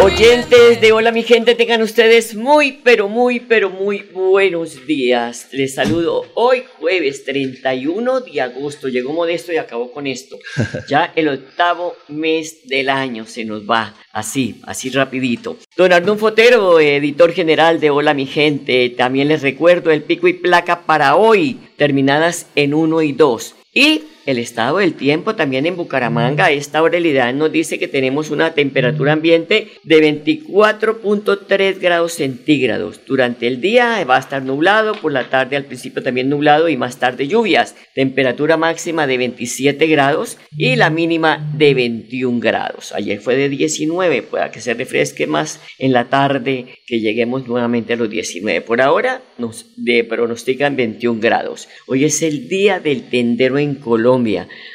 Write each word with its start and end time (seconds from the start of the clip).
Oyentes 0.00 0.80
de 0.80 0.92
Hola 0.92 1.10
mi 1.10 1.24
gente, 1.24 1.56
tengan 1.56 1.82
ustedes 1.82 2.36
muy, 2.36 2.78
pero 2.84 3.08
muy, 3.08 3.40
pero 3.40 3.70
muy 3.70 4.06
buenos 4.12 4.86
días. 4.86 5.48
Les 5.50 5.74
saludo 5.74 6.26
hoy 6.34 6.62
jueves 6.78 7.24
31 7.24 8.20
de 8.20 8.40
agosto. 8.40 8.86
Llegó 8.86 9.12
modesto 9.12 9.52
y 9.52 9.56
acabó 9.56 9.90
con 9.90 10.06
esto. 10.06 10.38
Ya 10.88 11.12
el 11.16 11.28
octavo 11.28 11.96
mes 12.06 12.68
del 12.68 12.88
año 12.88 13.26
se 13.26 13.44
nos 13.44 13.68
va. 13.68 13.94
Así, 14.12 14.60
así 14.62 14.90
rapidito. 14.90 15.58
Don 15.76 15.92
Arnón 15.92 16.18
Fotero, 16.18 16.78
editor 16.78 17.32
general 17.32 17.80
de 17.80 17.90
Hola 17.90 18.14
mi 18.14 18.26
gente. 18.26 18.90
También 18.90 19.26
les 19.26 19.42
recuerdo 19.42 19.90
el 19.90 20.02
pico 20.02 20.28
y 20.28 20.34
placa 20.34 20.86
para 20.86 21.16
hoy, 21.16 21.58
terminadas 21.76 22.46
en 22.54 22.74
1 22.74 23.02
y 23.02 23.12
2. 23.12 23.54
Y 23.74 24.02
el 24.28 24.36
estado 24.36 24.76
del 24.76 24.92
tiempo 24.92 25.36
también 25.36 25.64
en 25.64 25.74
Bucaramanga 25.74 26.44
a 26.44 26.50
esta 26.50 26.82
hora 26.82 26.98
nos 27.32 27.50
dice 27.50 27.78
que 27.78 27.88
tenemos 27.88 28.30
una 28.30 28.52
temperatura 28.52 29.14
ambiente 29.14 29.68
de 29.84 30.22
24.3 30.22 31.78
grados 31.80 32.12
centígrados. 32.12 33.00
Durante 33.06 33.46
el 33.46 33.62
día 33.62 34.04
va 34.04 34.16
a 34.16 34.20
estar 34.20 34.42
nublado, 34.42 34.92
por 35.00 35.12
la 35.12 35.30
tarde 35.30 35.56
al 35.56 35.64
principio 35.64 36.02
también 36.02 36.28
nublado 36.28 36.68
y 36.68 36.76
más 36.76 36.98
tarde 36.98 37.26
lluvias. 37.26 37.74
Temperatura 37.94 38.58
máxima 38.58 39.06
de 39.06 39.16
27 39.16 39.86
grados 39.86 40.36
y 40.54 40.76
la 40.76 40.90
mínima 40.90 41.50
de 41.56 41.72
21 41.72 42.38
grados. 42.38 42.92
Ayer 42.92 43.20
fue 43.20 43.34
de 43.34 43.48
19, 43.48 44.20
pueda 44.24 44.50
que 44.50 44.60
se 44.60 44.74
refresque 44.74 45.26
más 45.26 45.58
en 45.78 45.94
la 45.94 46.10
tarde, 46.10 46.66
que 46.86 47.00
lleguemos 47.00 47.48
nuevamente 47.48 47.94
a 47.94 47.96
los 47.96 48.10
19. 48.10 48.60
Por 48.60 48.82
ahora 48.82 49.22
nos 49.38 49.64
pronostican 50.06 50.76
21 50.76 51.18
grados. 51.18 51.66
Hoy 51.86 52.04
es 52.04 52.20
el 52.20 52.48
día 52.48 52.78
del 52.78 53.08
tendero 53.08 53.56
en 53.56 53.76
Colombia 53.76 54.17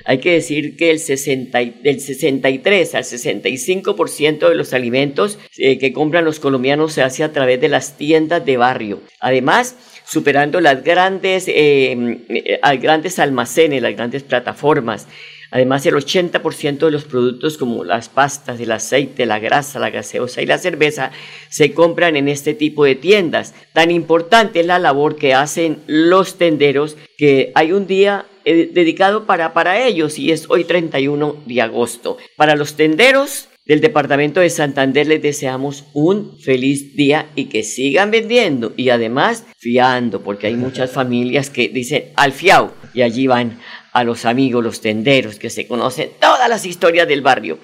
hay 0.05 0.17
que 0.19 0.33
decir 0.33 0.75
que 0.75 0.91
el 0.91 0.99
60, 0.99 1.59
del 1.59 1.99
63 1.99 2.95
al 2.95 3.03
65% 3.03 4.50
de 4.50 4.55
los 4.55 4.73
alimentos 4.73 5.39
eh, 5.58 5.77
que 5.77 5.94
compran 5.94 6.25
los 6.25 6.39
colombianos 6.39 6.94
se 6.94 7.02
hace 7.02 7.23
a 7.23 7.31
través 7.31 7.59
de 7.61 7.69
las 7.69 7.97
tiendas 7.97 8.45
de 8.45 8.58
barrio. 8.58 9.02
Además, 9.19 9.75
superando 10.05 10.61
las 10.61 10.83
grandes, 10.83 11.47
eh, 11.47 11.95
eh, 12.30 12.77
grandes 12.77 13.19
almacenes, 13.19 13.81
las 13.81 13.95
grandes 13.95 14.23
plataformas. 14.23 15.08
Además, 15.54 15.86
el 15.86 15.94
80% 15.94 16.80
de 16.80 16.90
los 16.90 17.04
productos 17.04 17.59
como 17.59 17.84
las 17.84 18.09
pastas, 18.09 18.59
el 18.59 18.72
aceite, 18.72 19.28
la 19.28 19.38
grasa, 19.38 19.78
la 19.78 19.92
gaseosa 19.92 20.42
y 20.42 20.48
la 20.48 20.58
cerveza 20.58 21.12
se 21.50 21.74
compran 21.74 22.16
en 22.16 22.28
este 22.28 22.56
tipo 22.56 22.86
de 22.86 22.96
tiendas. 22.96 23.53
Tan 23.72 23.92
importante 23.92 24.62
es 24.62 24.66
la 24.66 24.80
labor 24.80 25.16
que 25.16 25.36
hacen 25.36 25.84
los 25.86 26.40
tenderos 26.40 26.97
que 27.19 27.52
hay 27.53 27.72
un 27.72 27.86
día 27.86 28.25
eh, 28.46 28.72
dedicado 28.74 29.28
para, 29.28 29.53
para 29.53 29.86
ellos 29.86 30.18
y 30.18 30.31
es 30.31 30.50
hoy 30.50 30.63
31 30.63 31.44
de 31.46 31.62
agosto. 31.62 32.18
Para 32.36 32.56
los 32.56 32.74
tenderos 32.74 33.50
del 33.66 33.80
departamento 33.80 34.40
de 34.40 34.50
Santander 34.50 35.06
les 35.06 35.22
deseamos 35.22 35.86
un 35.94 36.38
feliz 36.40 36.96
día 36.96 37.30
y 37.36 37.46
que 37.46 37.63
sigan 37.63 38.09
vendiendo 38.09 38.74
y 38.75 38.90
además 38.90 39.46
fiando 39.58 40.22
porque 40.22 40.47
hay 40.47 40.56
muchas 40.56 40.92
familias 40.92 41.50
que 41.50 41.69
dicen 41.69 42.06
al 42.16 42.34
fiao 42.34 42.74
y 42.94 43.03
allí 43.03 43.28
van 43.28 43.59
a 43.94 44.04
los 44.04 44.26
amigos, 44.26 44.64
los 44.64 44.81
tenderos 44.81 45.36
que 45.36 45.50
se 45.50 45.68
conocen 45.68 46.09
todas 46.20 46.50
las 46.50 46.66
historias 46.66 47.08
del 47.08 47.22
barrio. 47.22 47.59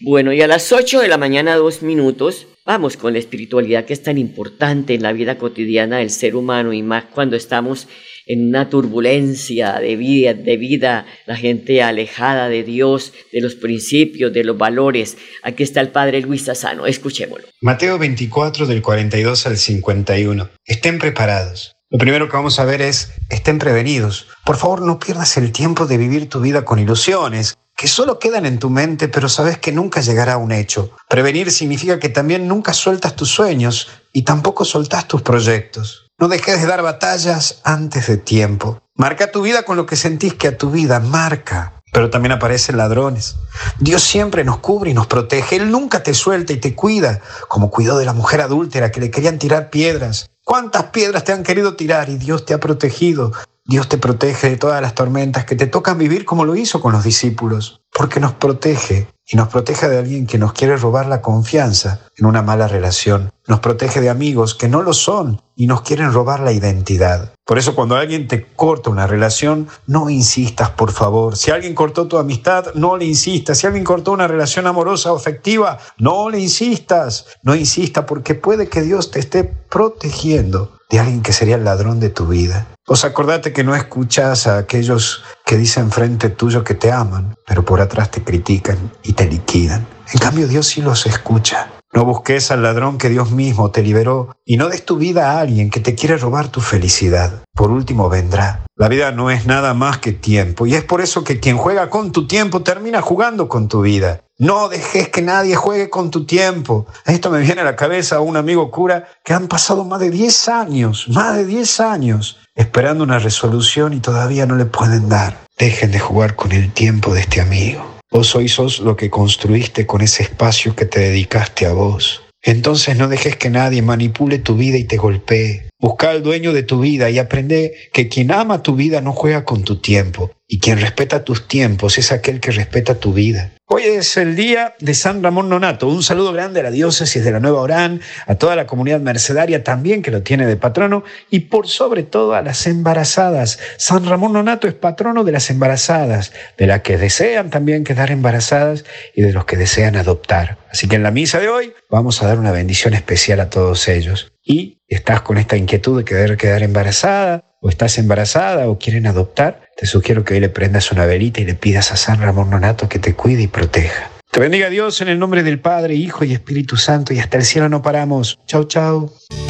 Bueno, 0.00 0.32
y 0.32 0.40
a 0.40 0.46
las 0.46 0.72
8 0.72 1.00
de 1.00 1.08
la 1.08 1.18
mañana, 1.18 1.56
dos 1.56 1.82
minutos, 1.82 2.46
vamos 2.64 2.96
con 2.96 3.12
la 3.12 3.18
espiritualidad 3.18 3.84
que 3.84 3.92
es 3.92 4.02
tan 4.02 4.18
importante 4.18 4.94
en 4.94 5.02
la 5.02 5.12
vida 5.12 5.38
cotidiana 5.38 5.98
del 5.98 6.10
ser 6.10 6.36
humano 6.36 6.72
y 6.72 6.82
más 6.82 7.04
cuando 7.06 7.36
estamos 7.36 7.88
en 8.26 8.48
una 8.48 8.70
turbulencia 8.70 9.74
de 9.74 9.96
vida, 9.96 10.34
de 10.34 10.56
vida, 10.56 11.06
la 11.26 11.36
gente 11.36 11.82
alejada 11.82 12.48
de 12.48 12.62
Dios, 12.62 13.12
de 13.32 13.40
los 13.40 13.54
principios, 13.54 14.32
de 14.32 14.44
los 14.44 14.56
valores. 14.56 15.16
Aquí 15.42 15.62
está 15.62 15.80
el 15.80 15.88
Padre 15.88 16.20
Luis 16.22 16.44
Sassano, 16.44 16.86
escuchémoslo. 16.86 17.46
Mateo 17.60 17.98
24 17.98 18.66
del 18.66 18.82
42 18.82 19.46
al 19.46 19.56
51. 19.56 20.50
Estén 20.64 20.98
preparados. 20.98 21.73
Lo 21.94 21.98
primero 21.98 22.28
que 22.28 22.36
vamos 22.36 22.58
a 22.58 22.64
ver 22.64 22.82
es, 22.82 23.12
estén 23.28 23.60
prevenidos. 23.60 24.26
Por 24.44 24.56
favor, 24.56 24.82
no 24.82 24.98
pierdas 24.98 25.36
el 25.36 25.52
tiempo 25.52 25.86
de 25.86 25.96
vivir 25.96 26.28
tu 26.28 26.40
vida 26.40 26.64
con 26.64 26.80
ilusiones, 26.80 27.56
que 27.76 27.86
solo 27.86 28.18
quedan 28.18 28.46
en 28.46 28.58
tu 28.58 28.68
mente, 28.68 29.06
pero 29.06 29.28
sabes 29.28 29.58
que 29.58 29.70
nunca 29.70 30.00
llegará 30.00 30.32
a 30.32 30.38
un 30.38 30.50
hecho. 30.50 30.90
Prevenir 31.08 31.52
significa 31.52 32.00
que 32.00 32.08
también 32.08 32.48
nunca 32.48 32.72
sueltas 32.72 33.14
tus 33.14 33.28
sueños 33.28 33.86
y 34.12 34.22
tampoco 34.22 34.64
soltas 34.64 35.06
tus 35.06 35.22
proyectos. 35.22 36.10
No 36.18 36.26
dejes 36.26 36.60
de 36.60 36.66
dar 36.66 36.82
batallas 36.82 37.60
antes 37.62 38.08
de 38.08 38.16
tiempo. 38.16 38.80
Marca 38.96 39.30
tu 39.30 39.42
vida 39.42 39.62
con 39.62 39.76
lo 39.76 39.86
que 39.86 39.94
sentís 39.94 40.34
que 40.34 40.48
a 40.48 40.58
tu 40.58 40.72
vida 40.72 40.98
marca. 40.98 41.80
Pero 41.92 42.10
también 42.10 42.32
aparecen 42.32 42.76
ladrones. 42.76 43.36
Dios 43.78 44.02
siempre 44.02 44.42
nos 44.42 44.58
cubre 44.58 44.90
y 44.90 44.94
nos 44.94 45.06
protege. 45.06 45.54
Él 45.54 45.70
nunca 45.70 46.02
te 46.02 46.12
suelta 46.12 46.52
y 46.52 46.56
te 46.56 46.74
cuida, 46.74 47.20
como 47.46 47.70
cuidó 47.70 47.98
de 47.98 48.04
la 48.04 48.14
mujer 48.14 48.40
adúltera 48.40 48.90
que 48.90 48.98
le 48.98 49.12
querían 49.12 49.38
tirar 49.38 49.70
piedras. 49.70 50.28
¿Cuántas 50.44 50.84
piedras 50.90 51.24
te 51.24 51.32
han 51.32 51.42
querido 51.42 51.74
tirar 51.74 52.10
y 52.10 52.18
Dios 52.18 52.44
te 52.44 52.52
ha 52.52 52.60
protegido? 52.60 53.32
Dios 53.64 53.88
te 53.88 53.96
protege 53.96 54.50
de 54.50 54.56
todas 54.58 54.82
las 54.82 54.94
tormentas 54.94 55.46
que 55.46 55.56
te 55.56 55.66
tocan 55.66 55.96
vivir 55.96 56.26
como 56.26 56.44
lo 56.44 56.54
hizo 56.54 56.82
con 56.82 56.92
los 56.92 57.02
discípulos, 57.02 57.80
porque 57.94 58.18
nos 58.20 58.32
protege 58.32 59.06
y 59.26 59.36
nos 59.36 59.48
protege 59.48 59.88
de 59.88 59.98
alguien 59.98 60.26
que 60.26 60.36
nos 60.36 60.52
quiere 60.52 60.76
robar 60.76 61.06
la 61.06 61.22
confianza 61.22 62.00
en 62.18 62.26
una 62.26 62.42
mala 62.42 62.68
relación. 62.68 63.30
Nos 63.46 63.60
protege 63.60 64.00
de 64.00 64.10
amigos 64.10 64.54
que 64.54 64.68
no 64.68 64.82
lo 64.82 64.92
son 64.92 65.40
y 65.56 65.66
nos 65.66 65.82
quieren 65.82 66.12
robar 66.12 66.40
la 66.40 66.52
identidad. 66.52 67.32
Por 67.46 67.58
eso 67.58 67.74
cuando 67.74 67.96
alguien 67.96 68.26
te 68.26 68.44
corta 68.44 68.90
una 68.90 69.06
relación, 69.06 69.68
no 69.86 70.10
insistas, 70.10 70.70
por 70.70 70.92
favor. 70.92 71.36
Si 71.36 71.50
alguien 71.50 71.74
cortó 71.74 72.06
tu 72.06 72.18
amistad, 72.18 72.74
no 72.74 72.96
le 72.96 73.04
insistas. 73.04 73.58
Si 73.58 73.66
alguien 73.66 73.84
cortó 73.84 74.12
una 74.12 74.26
relación 74.26 74.66
amorosa 74.66 75.12
o 75.12 75.16
afectiva, 75.16 75.78
no 75.98 76.28
le 76.28 76.40
insistas. 76.40 77.26
No 77.42 77.54
insista 77.54 78.06
porque 78.06 78.34
puede 78.34 78.68
que 78.68 78.82
Dios 78.82 79.10
te 79.10 79.20
esté 79.20 79.44
protegiendo 79.44 80.72
de 80.90 81.00
alguien 81.00 81.22
que 81.22 81.32
sería 81.32 81.56
el 81.56 81.64
ladrón 81.64 82.00
de 82.00 82.10
tu 82.10 82.26
vida. 82.26 82.66
Pues 82.86 83.04
acordate 83.04 83.52
que 83.52 83.64
no 83.64 83.74
escuchas 83.74 84.46
a 84.46 84.58
aquellos 84.58 85.22
que 85.44 85.56
dicen 85.56 85.90
frente 85.90 86.30
tuyo 86.30 86.64
que 86.64 86.74
te 86.74 86.90
aman, 86.90 87.34
pero 87.46 87.64
por 87.64 87.80
atrás 87.80 88.10
te 88.10 88.22
critican 88.22 88.92
y 89.02 89.12
te 89.12 89.26
liquidan. 89.26 89.86
En 90.12 90.18
cambio 90.18 90.48
Dios 90.48 90.66
sí 90.66 90.80
los 90.80 91.06
escucha. 91.06 91.70
No 91.92 92.04
busques 92.04 92.50
al 92.50 92.62
ladrón 92.62 92.98
que 92.98 93.08
Dios 93.08 93.30
mismo 93.30 93.70
te 93.70 93.80
liberó 93.80 94.34
y 94.44 94.56
no 94.56 94.68
des 94.68 94.84
tu 94.84 94.96
vida 94.96 95.30
a 95.30 95.40
alguien 95.40 95.70
que 95.70 95.78
te 95.78 95.94
quiere 95.94 96.16
robar 96.16 96.48
tu 96.48 96.60
felicidad. 96.60 97.44
Por 97.54 97.70
último 97.70 98.08
vendrá. 98.08 98.64
La 98.74 98.88
vida 98.88 99.12
no 99.12 99.30
es 99.30 99.46
nada 99.46 99.74
más 99.74 99.98
que 99.98 100.10
tiempo 100.10 100.66
y 100.66 100.74
es 100.74 100.82
por 100.82 101.00
eso 101.00 101.22
que 101.22 101.38
quien 101.38 101.56
juega 101.56 101.90
con 101.90 102.10
tu 102.10 102.26
tiempo 102.26 102.62
termina 102.62 103.00
jugando 103.00 103.48
con 103.48 103.68
tu 103.68 103.82
vida. 103.82 104.22
No 104.36 104.68
dejes 104.68 105.10
que 105.10 105.22
nadie 105.22 105.54
juegue 105.54 105.88
con 105.88 106.10
tu 106.10 106.26
tiempo. 106.26 106.86
Esto 107.06 107.30
me 107.30 107.38
viene 107.38 107.60
a 107.60 107.64
la 107.64 107.76
cabeza 107.76 108.16
a 108.16 108.20
un 108.20 108.36
amigo 108.36 108.72
cura 108.72 109.06
que 109.24 109.32
han 109.32 109.46
pasado 109.46 109.84
más 109.84 110.00
de 110.00 110.10
10 110.10 110.48
años, 110.48 111.06
más 111.10 111.36
de 111.36 111.46
10 111.46 111.78
años, 111.78 112.40
esperando 112.54 113.04
una 113.04 113.18
resolución 113.18 113.92
y 113.92 114.00
todavía 114.00 114.46
no 114.46 114.56
le 114.56 114.66
pueden 114.66 115.08
dar. 115.08 115.38
Dejen 115.58 115.90
de 115.90 115.98
jugar 115.98 116.36
con 116.36 116.52
el 116.52 116.72
tiempo 116.72 117.14
de 117.14 117.20
este 117.20 117.40
amigo. 117.40 117.94
Vos 118.10 118.34
hoy 118.36 118.48
sos 118.48 118.80
lo 118.80 118.96
que 118.96 119.10
construiste 119.10 119.86
con 119.86 120.00
ese 120.00 120.22
espacio 120.22 120.76
que 120.76 120.84
te 120.86 121.00
dedicaste 121.00 121.66
a 121.66 121.72
vos. 121.72 122.22
Entonces 122.42 122.96
no 122.96 123.08
dejes 123.08 123.36
que 123.36 123.50
nadie 123.50 123.82
manipule 123.82 124.38
tu 124.38 124.54
vida 124.54 124.76
y 124.76 124.84
te 124.84 124.98
golpee. 124.98 125.70
Busca 125.84 126.08
al 126.08 126.22
dueño 126.22 126.54
de 126.54 126.62
tu 126.62 126.80
vida 126.80 127.10
y 127.10 127.18
aprende 127.18 127.74
que 127.92 128.08
quien 128.08 128.32
ama 128.32 128.62
tu 128.62 128.74
vida 128.74 129.02
no 129.02 129.12
juega 129.12 129.44
con 129.44 129.64
tu 129.64 129.82
tiempo 129.82 130.30
y 130.48 130.58
quien 130.58 130.80
respeta 130.80 131.24
tus 131.24 131.46
tiempos 131.46 131.98
es 131.98 132.10
aquel 132.10 132.40
que 132.40 132.52
respeta 132.52 132.94
tu 132.94 133.12
vida. 133.12 133.52
Hoy 133.66 133.82
es 133.82 134.16
el 134.16 134.34
día 134.34 134.74
de 134.80 134.94
San 134.94 135.22
Ramón 135.22 135.50
Nonato. 135.50 135.86
Un 135.86 136.02
saludo 136.02 136.32
grande 136.32 136.60
a 136.60 136.62
la 136.62 136.70
diócesis 136.70 137.22
de 137.22 137.30
la 137.32 137.40
Nueva 137.40 137.60
Orán, 137.60 138.00
a 138.26 138.36
toda 138.36 138.56
la 138.56 138.66
comunidad 138.66 139.00
mercedaria 139.00 139.62
también 139.62 140.00
que 140.00 140.10
lo 140.10 140.22
tiene 140.22 140.46
de 140.46 140.56
patrono 140.56 141.04
y 141.28 141.40
por 141.40 141.68
sobre 141.68 142.02
todo 142.02 142.32
a 142.32 142.40
las 142.40 142.66
embarazadas. 142.66 143.58
San 143.76 144.06
Ramón 144.06 144.32
Nonato 144.32 144.66
es 144.66 144.74
patrono 144.74 145.22
de 145.22 145.32
las 145.32 145.50
embarazadas, 145.50 146.32
de 146.56 146.66
las 146.66 146.80
que 146.80 146.96
desean 146.96 147.50
también 147.50 147.84
quedar 147.84 148.10
embarazadas 148.10 148.86
y 149.14 149.20
de 149.20 149.34
los 149.34 149.44
que 149.44 149.58
desean 149.58 149.96
adoptar. 149.96 150.56
Así 150.70 150.88
que 150.88 150.96
en 150.96 151.02
la 151.02 151.10
misa 151.10 151.40
de 151.40 151.50
hoy 151.50 151.74
vamos 151.90 152.22
a 152.22 152.26
dar 152.26 152.38
una 152.38 152.52
bendición 152.52 152.94
especial 152.94 153.40
a 153.40 153.50
todos 153.50 153.86
ellos. 153.88 154.32
Y 154.46 154.82
estás 154.94 155.22
con 155.22 155.38
esta 155.38 155.56
inquietud 155.56 155.98
de 155.98 156.04
querer 156.04 156.36
quedar 156.36 156.62
embarazada, 156.62 157.44
o 157.60 157.68
estás 157.68 157.96
embarazada 157.98 158.68
o 158.68 158.78
quieren 158.78 159.06
adoptar, 159.06 159.62
te 159.76 159.86
sugiero 159.86 160.22
que 160.22 160.34
hoy 160.34 160.40
le 160.40 160.50
prendas 160.50 160.92
una 160.92 161.06
velita 161.06 161.40
y 161.40 161.44
le 161.44 161.54
pidas 161.54 161.92
a 161.92 161.96
San 161.96 162.20
Ramón 162.20 162.50
Nonato 162.50 162.88
que 162.88 162.98
te 162.98 163.14
cuide 163.14 163.42
y 163.42 163.46
proteja. 163.46 164.10
Te 164.30 164.40
bendiga 164.40 164.68
Dios 164.68 165.00
en 165.00 165.08
el 165.08 165.18
nombre 165.18 165.42
del 165.42 165.60
Padre, 165.60 165.94
Hijo 165.94 166.24
y 166.24 166.32
Espíritu 166.32 166.76
Santo 166.76 167.14
y 167.14 167.20
hasta 167.20 167.38
el 167.38 167.44
cielo 167.44 167.68
no 167.68 167.82
paramos. 167.82 168.38
Chau, 168.46 168.64
chau. 168.64 169.12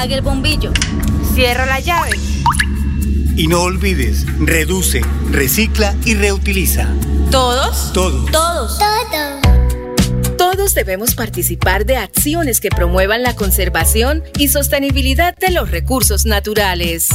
Apague 0.00 0.14
el 0.14 0.22
bombillo. 0.22 0.72
Cierra 1.34 1.66
la 1.66 1.78
llave. 1.78 2.12
Y 3.36 3.48
no 3.48 3.60
olvides, 3.60 4.24
reduce, 4.38 5.02
recicla 5.30 5.94
y 6.06 6.14
reutiliza. 6.14 6.88
¿Todos? 7.30 7.92
Todos. 7.92 8.30
Todos. 8.30 8.78
Todos. 8.78 10.38
Todos 10.38 10.72
debemos 10.72 11.14
participar 11.14 11.84
de 11.84 11.98
acciones 11.98 12.60
que 12.60 12.70
promuevan 12.70 13.22
la 13.22 13.36
conservación 13.36 14.24
y 14.38 14.48
sostenibilidad 14.48 15.36
de 15.36 15.50
los 15.50 15.70
recursos 15.70 16.24
naturales. 16.24 17.10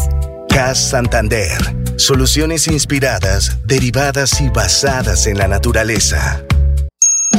CAS 0.49 0.77
Santander. 0.77 1.57
Soluciones 1.97 2.67
inspiradas, 2.67 3.57
derivadas 3.65 4.39
y 4.41 4.49
basadas 4.49 5.25
en 5.25 5.39
la 5.39 5.47
naturaleza. 5.47 6.45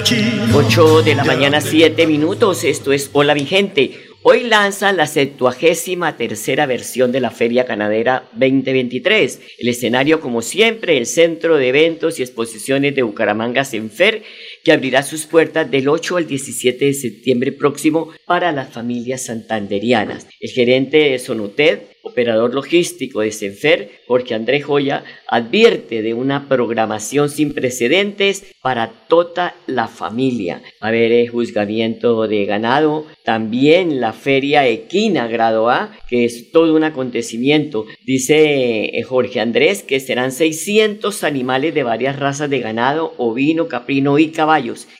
8 0.00 1.02
de 1.02 1.16
la 1.16 1.24
mañana, 1.24 1.60
7 1.60 2.06
minutos. 2.06 2.62
Esto 2.62 2.92
es 2.92 3.10
Hola 3.14 3.34
Vigente. 3.34 3.98
Hoy 4.22 4.44
lanza 4.44 4.92
la 4.92 5.08
73 5.08 6.16
tercera 6.16 6.66
versión 6.66 7.10
de 7.10 7.18
la 7.18 7.32
Feria 7.32 7.64
Ganadera 7.64 8.28
2023. 8.34 9.40
El 9.58 9.68
escenario, 9.68 10.20
como 10.20 10.40
siempre, 10.40 10.98
el 10.98 11.06
Centro 11.06 11.56
de 11.56 11.70
Eventos 11.70 12.20
y 12.20 12.22
Exposiciones 12.22 12.94
de 12.94 13.02
Bucaramanga 13.02 13.64
Senfer, 13.64 14.22
que 14.68 14.74
abrirá 14.74 15.02
sus 15.02 15.24
puertas 15.24 15.70
del 15.70 15.88
8 15.88 16.18
al 16.18 16.26
17 16.26 16.84
de 16.84 16.92
septiembre 16.92 17.52
próximo 17.52 18.10
para 18.26 18.52
las 18.52 18.68
familias 18.68 19.24
santanderianas. 19.24 20.26
El 20.40 20.50
gerente 20.50 20.98
de 20.98 21.18
Sonoted, 21.18 21.78
operador 22.02 22.54
logístico 22.54 23.20
de 23.20 23.32
Senfer, 23.32 23.90
Jorge 24.06 24.34
Andrés 24.34 24.64
Joya, 24.64 25.04
advierte 25.26 26.02
de 26.02 26.14
una 26.14 26.48
programación 26.48 27.30
sin 27.30 27.54
precedentes 27.54 28.44
para 28.62 28.90
toda 29.08 29.54
la 29.66 29.88
familia. 29.88 30.62
A 30.80 30.88
haber 30.88 31.12
el 31.12 31.28
juzgamiento 31.28 32.26
de 32.26 32.44
ganado, 32.44 33.06
también 33.24 34.00
la 34.00 34.12
feria 34.12 34.66
equina 34.66 35.26
grado 35.26 35.70
A, 35.70 35.92
que 36.08 36.24
es 36.24 36.50
todo 36.50 36.74
un 36.74 36.84
acontecimiento. 36.84 37.86
Dice 38.04 38.98
eh, 38.98 39.02
Jorge 39.02 39.40
Andrés 39.40 39.82
que 39.82 40.00
serán 40.00 40.32
600 40.32 41.24
animales 41.24 41.74
de 41.74 41.82
varias 41.82 42.18
razas 42.18 42.50
de 42.50 42.60
ganado, 42.60 43.14
ovino, 43.18 43.68
caprino 43.68 44.18
y 44.18 44.28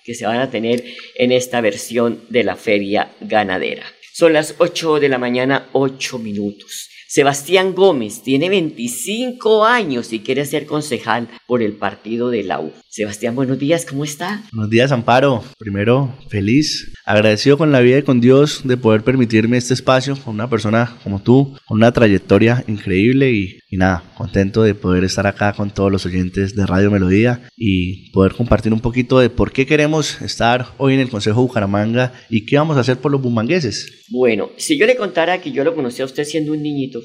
que 0.05 0.15
se 0.15 0.27
van 0.27 0.41
a 0.41 0.51
tener 0.51 0.85
en 1.17 1.33
esta 1.33 1.61
versión 1.61 2.25
de 2.29 2.45
la 2.45 2.57
feria 2.57 3.11
ganadera. 3.21 3.85
Son 4.13 4.33
las 4.33 4.55
8 4.59 5.01
de 5.01 5.09
la 5.09 5.19
mañana, 5.19 5.69
8 5.73 6.19
minutos. 6.19 6.89
Sebastián 7.11 7.75
Gómez 7.75 8.23
tiene 8.23 8.51
25 8.51 9.65
años 9.65 10.13
y 10.13 10.21
quiere 10.21 10.45
ser 10.45 10.67
concejal 10.67 11.29
por 11.47 11.63
el 11.63 11.73
partido 11.73 12.29
de 12.29 12.43
la 12.43 12.61
U. 12.61 12.71
Sebastián, 12.91 13.35
buenos 13.35 13.59
días, 13.59 13.87
¿cómo 13.87 14.05
está? 14.05 14.43
Buenos 14.53 14.69
días, 14.69 14.93
Amparo. 14.93 15.43
Primero, 15.59 16.15
feliz, 16.29 16.93
agradecido 17.07 17.57
con 17.57 17.73
la 17.73 17.81
vida 17.81 17.97
y 17.97 18.03
con 18.03 18.21
Dios 18.21 18.61
de 18.65 18.77
poder 18.77 19.05
permitirme 19.05 19.57
este 19.57 19.73
espacio 19.73 20.19
con 20.23 20.35
una 20.35 20.51
persona 20.51 20.99
como 21.03 21.23
tú, 21.23 21.57
con 21.67 21.79
una 21.79 21.93
trayectoria 21.93 22.63
increíble 22.69 23.33
y, 23.33 23.59
y 23.71 23.79
nada, 23.79 24.03
contento 24.15 24.63
de 24.63 24.75
poder 24.75 25.05
estar 25.05 25.27
acá 25.27 25.55
con 25.55 25.71
todos 25.71 25.91
los 25.91 26.05
oyentes 26.05 26.55
de 26.55 26.67
Radio 26.67 26.91
Melodía 26.91 27.49
y 27.57 28.11
poder 28.11 28.35
compartir 28.35 28.75
un 28.75 28.81
poquito 28.81 29.19
de 29.19 29.31
por 29.31 29.53
qué 29.53 29.65
queremos 29.65 30.21
estar 30.21 30.75
hoy 30.77 30.93
en 30.93 31.01
el 31.01 31.09
Consejo 31.09 31.41
Bucaramanga 31.41 32.13
y 32.29 32.45
qué 32.45 32.59
vamos 32.59 32.77
a 32.77 32.81
hacer 32.81 32.99
por 32.99 33.13
los 33.13 33.23
bumangueses. 33.23 34.05
Bueno, 34.11 34.51
si 34.57 34.79
yo 34.79 34.87
le 34.87 34.97
contara 34.97 35.41
que 35.41 35.53
yo 35.53 35.65
lo 35.65 35.75
conocí 35.75 36.01
a 36.01 36.07
usted 36.07 36.25
siendo 36.25 36.53
un 36.53 36.63
niñito, 36.63 36.98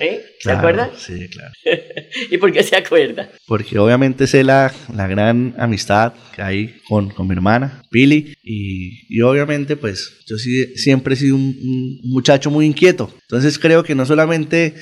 ¿eh? 0.00 0.22
¿se 0.38 0.42
Claro, 0.42 0.58
acuerda? 0.58 0.90
Sí, 0.96 1.28
claro. 1.28 1.52
¿Y 2.30 2.38
por 2.38 2.52
qué 2.52 2.62
se 2.62 2.76
acuerda? 2.76 3.30
Porque 3.46 3.78
obviamente 3.78 4.26
sé 4.26 4.44
la, 4.44 4.72
la 4.94 5.06
gran 5.06 5.54
amistad 5.58 6.14
que 6.34 6.42
hay 6.42 6.80
con, 6.88 7.10
con 7.10 7.26
mi 7.26 7.34
hermana, 7.34 7.82
Pili, 7.90 8.34
y, 8.42 9.06
y 9.08 9.20
obviamente 9.22 9.76
pues 9.76 10.24
yo 10.26 10.36
sí, 10.36 10.74
siempre 10.76 11.14
he 11.14 11.16
sido 11.16 11.36
un, 11.36 11.42
un 11.62 12.00
muchacho 12.04 12.50
muy 12.50 12.66
inquieto. 12.66 13.12
Entonces 13.22 13.58
creo 13.58 13.82
que 13.82 13.94
no 13.94 14.06
solamente 14.06 14.74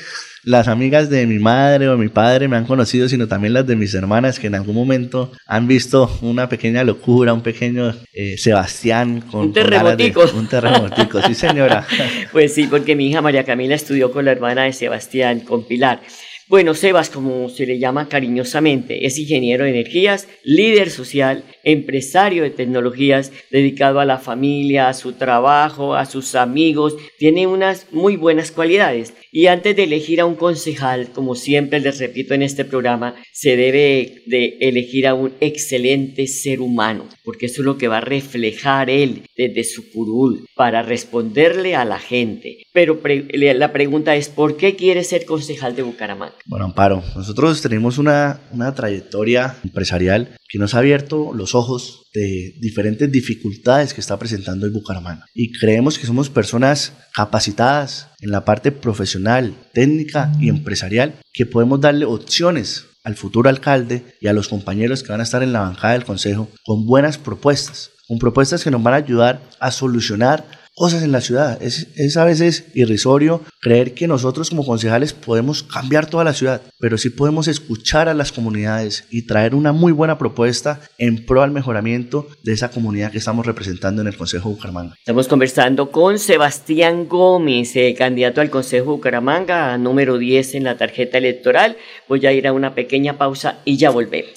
las 0.44 0.68
amigas 0.68 1.10
de 1.10 1.26
mi 1.26 1.38
madre 1.38 1.88
o 1.88 1.96
mi 1.98 2.08
padre 2.08 2.48
me 2.48 2.56
han 2.56 2.64
conocido, 2.64 3.08
sino 3.08 3.26
también 3.28 3.52
las 3.54 3.66
de 3.66 3.76
mis 3.76 3.92
hermanas 3.94 4.38
que 4.38 4.46
en 4.46 4.54
algún 4.54 4.74
momento 4.74 5.32
han 5.46 5.66
visto 5.66 6.10
una 6.22 6.48
pequeña 6.48 6.84
locura, 6.84 7.32
un 7.34 7.42
pequeño 7.42 7.94
eh, 8.12 8.36
Sebastián 8.38 9.20
con 9.20 9.40
Un 9.48 9.52
con 9.52 9.64
ganas 9.70 9.96
de- 9.96 10.10
terremotico. 10.10 10.38
un 10.38 10.46
terremotico, 10.48 11.22
sí 11.22 11.34
señora. 11.34 11.86
Pues 12.32 12.54
sí, 12.54 12.66
porque 12.68 12.94
mi 12.94 13.08
hija 13.08 13.20
María 13.22 13.44
Camila 13.44 13.74
estudió 13.74 14.12
con 14.12 14.24
la 14.24 14.32
hermana 14.32 14.64
de 14.64 14.72
Sebastián, 14.72 15.40
con 15.40 15.66
Pilar. 15.66 16.00
Bueno, 16.48 16.72
Sebas, 16.72 17.10
como 17.10 17.50
se 17.50 17.66
le 17.66 17.78
llama 17.78 18.08
cariñosamente, 18.08 19.04
es 19.04 19.18
ingeniero 19.18 19.64
de 19.64 19.70
energías, 19.70 20.28
líder 20.42 20.88
social, 20.88 21.44
empresario 21.62 22.42
de 22.42 22.48
tecnologías, 22.48 23.32
dedicado 23.50 24.00
a 24.00 24.06
la 24.06 24.16
familia, 24.16 24.88
a 24.88 24.94
su 24.94 25.12
trabajo, 25.12 25.94
a 25.94 26.06
sus 26.06 26.34
amigos, 26.34 26.96
tiene 27.18 27.46
unas 27.46 27.92
muy 27.92 28.16
buenas 28.16 28.50
cualidades. 28.50 29.12
Y 29.30 29.48
antes 29.48 29.76
de 29.76 29.84
elegir 29.84 30.22
a 30.22 30.24
un 30.24 30.36
concejal, 30.36 31.10
como 31.12 31.34
siempre 31.34 31.80
les 31.80 31.98
repito 31.98 32.32
en 32.32 32.40
este 32.40 32.64
programa, 32.64 33.14
se 33.30 33.54
debe 33.54 34.22
de 34.24 34.56
elegir 34.62 35.06
a 35.06 35.12
un 35.12 35.34
excelente 35.40 36.26
ser 36.28 36.62
humano, 36.62 37.10
porque 37.24 37.44
eso 37.44 37.60
es 37.60 37.66
lo 37.66 37.76
que 37.76 37.88
va 37.88 37.98
a 37.98 38.00
reflejar 38.00 38.88
él 38.88 39.24
desde 39.36 39.64
su 39.64 39.90
curul 39.90 40.46
para 40.54 40.82
responderle 40.82 41.74
a 41.76 41.84
la 41.84 41.98
gente. 41.98 42.62
Pero 42.72 42.98
la 43.04 43.72
pregunta 43.74 44.16
es, 44.16 44.30
¿por 44.30 44.56
qué 44.56 44.76
quiere 44.76 45.04
ser 45.04 45.26
concejal 45.26 45.76
de 45.76 45.82
Bucaramanga? 45.82 46.37
Bueno, 46.46 46.64
Amparo, 46.64 47.02
nosotros 47.14 47.60
tenemos 47.60 47.98
una, 47.98 48.40
una 48.52 48.74
trayectoria 48.74 49.56
empresarial 49.64 50.36
que 50.48 50.58
nos 50.58 50.74
ha 50.74 50.78
abierto 50.78 51.32
los 51.34 51.54
ojos 51.54 52.08
de 52.14 52.54
diferentes 52.60 53.10
dificultades 53.12 53.92
que 53.92 54.00
está 54.00 54.18
presentando 54.18 54.66
el 54.66 54.72
Bucaramanga. 54.72 55.26
Y 55.34 55.52
creemos 55.52 55.98
que 55.98 56.06
somos 56.06 56.30
personas 56.30 56.92
capacitadas 57.14 58.08
en 58.20 58.30
la 58.30 58.44
parte 58.44 58.72
profesional, 58.72 59.54
técnica 59.74 60.32
y 60.40 60.48
empresarial 60.48 61.14
que 61.32 61.46
podemos 61.46 61.80
darle 61.80 62.06
opciones 62.06 62.86
al 63.04 63.14
futuro 63.14 63.48
alcalde 63.48 64.04
y 64.20 64.28
a 64.28 64.32
los 64.32 64.48
compañeros 64.48 65.02
que 65.02 65.12
van 65.12 65.20
a 65.20 65.24
estar 65.24 65.42
en 65.42 65.52
la 65.52 65.60
bancada 65.60 65.94
del 65.94 66.04
consejo 66.04 66.48
con 66.64 66.86
buenas 66.86 67.18
propuestas, 67.18 67.90
con 68.06 68.18
propuestas 68.18 68.64
que 68.64 68.70
nos 68.70 68.82
van 68.82 68.94
a 68.94 68.98
ayudar 68.98 69.42
a 69.60 69.70
solucionar 69.70 70.44
cosas 70.74 71.02
en 71.02 71.12
la 71.12 71.20
ciudad. 71.20 71.60
Es, 71.62 71.88
es, 71.96 72.16
a 72.16 72.24
veces 72.24 72.66
irrisorio 72.74 73.42
creer 73.60 73.94
que 73.94 74.06
nosotros 74.06 74.50
como 74.50 74.64
concejales 74.64 75.12
podemos 75.12 75.62
cambiar 75.62 76.08
toda 76.08 76.24
la 76.24 76.32
ciudad, 76.32 76.62
pero 76.78 76.98
sí 76.98 77.10
podemos 77.10 77.48
escuchar 77.48 78.08
a 78.08 78.14
las 78.14 78.32
comunidades 78.32 79.04
y 79.10 79.22
traer 79.22 79.54
una 79.54 79.72
muy 79.72 79.92
buena 79.92 80.18
propuesta 80.18 80.80
en 80.98 81.24
pro 81.24 81.42
al 81.42 81.50
mejoramiento 81.50 82.28
de 82.42 82.52
esa 82.52 82.70
comunidad 82.70 83.10
que 83.10 83.18
estamos 83.18 83.46
representando 83.46 84.02
en 84.02 84.08
el 84.08 84.16
Consejo 84.16 84.50
Bucaramanga. 84.50 84.94
Estamos 84.98 85.28
conversando 85.28 85.90
con 85.90 86.18
Sebastián 86.18 87.08
Gómez, 87.08 87.74
eh, 87.76 87.94
candidato 87.96 88.40
al 88.40 88.50
Consejo 88.50 88.92
Bucaramanga, 88.92 89.76
número 89.78 90.18
10 90.18 90.54
en 90.54 90.64
la 90.64 90.76
tarjeta 90.76 91.18
electoral. 91.18 91.76
Voy 92.08 92.24
a 92.26 92.32
ir 92.32 92.46
a 92.46 92.52
una 92.52 92.74
pequeña 92.74 93.18
pausa 93.18 93.58
y 93.64 93.76
ya 93.76 93.90
volvemos. 93.90 94.32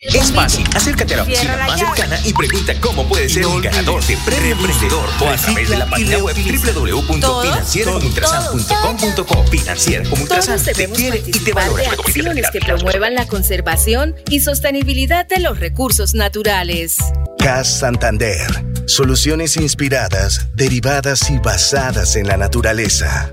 Es 0.00 0.30
fácil, 0.32 0.64
acércate 0.76 1.14
a 1.14 1.16
la 1.16 1.22
oficina 1.24 1.56
más 1.56 1.80
cercana 1.80 2.16
y 2.24 2.32
pregunta 2.32 2.72
cómo 2.80 3.04
puede 3.08 3.28
ser 3.28 3.44
un 3.46 3.60
ganador 3.60 4.00
de 4.04 4.16
premio 4.24 4.52
emprendedor 4.52 5.08
o 5.20 5.28
a 5.28 5.36
través 5.36 5.68
de 5.68 5.76
la 5.76 5.86
página 5.86 6.18
web 6.18 6.36
www.financieracomultrasan.com.co 8.58 9.44
Financiera 9.50 10.08
como 10.08 10.22
Ultrasan 10.22 10.62
te 10.62 10.88
quiere 10.88 11.22
y 11.24 11.30
te 11.30 11.52
valora. 11.52 11.90
acciones 11.90 12.46
que 12.52 12.60
promuevan 12.60 13.14
la 13.14 13.26
conservación 13.26 14.14
y 14.30 14.40
sostenibilidad 14.40 15.26
de 15.26 15.40
los 15.40 15.58
recursos 15.58 16.14
naturales. 16.14 16.96
CAS 17.38 17.78
Santander. 17.78 18.46
Soluciones 18.86 19.56
inspiradas, 19.56 20.48
derivadas 20.54 21.30
y 21.30 21.38
basadas 21.38 22.16
en 22.16 22.26
la 22.26 22.36
naturaleza. 22.36 23.32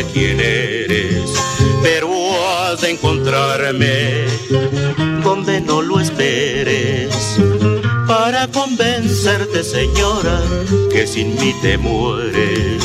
Sé 0.00 0.06
quién 0.12 0.40
eres, 0.40 1.30
pero 1.82 2.08
has 2.48 2.80
de 2.80 2.90
encontrarme 2.90 4.24
donde 5.22 5.60
no 5.60 5.82
lo 5.82 6.00
esperes, 6.00 7.38
para 8.06 8.48
convencerte, 8.48 9.62
señora, 9.62 10.40
que 10.92 11.06
sin 11.06 11.34
mí 11.34 11.54
te 11.60 11.76
mueres. 11.76 12.82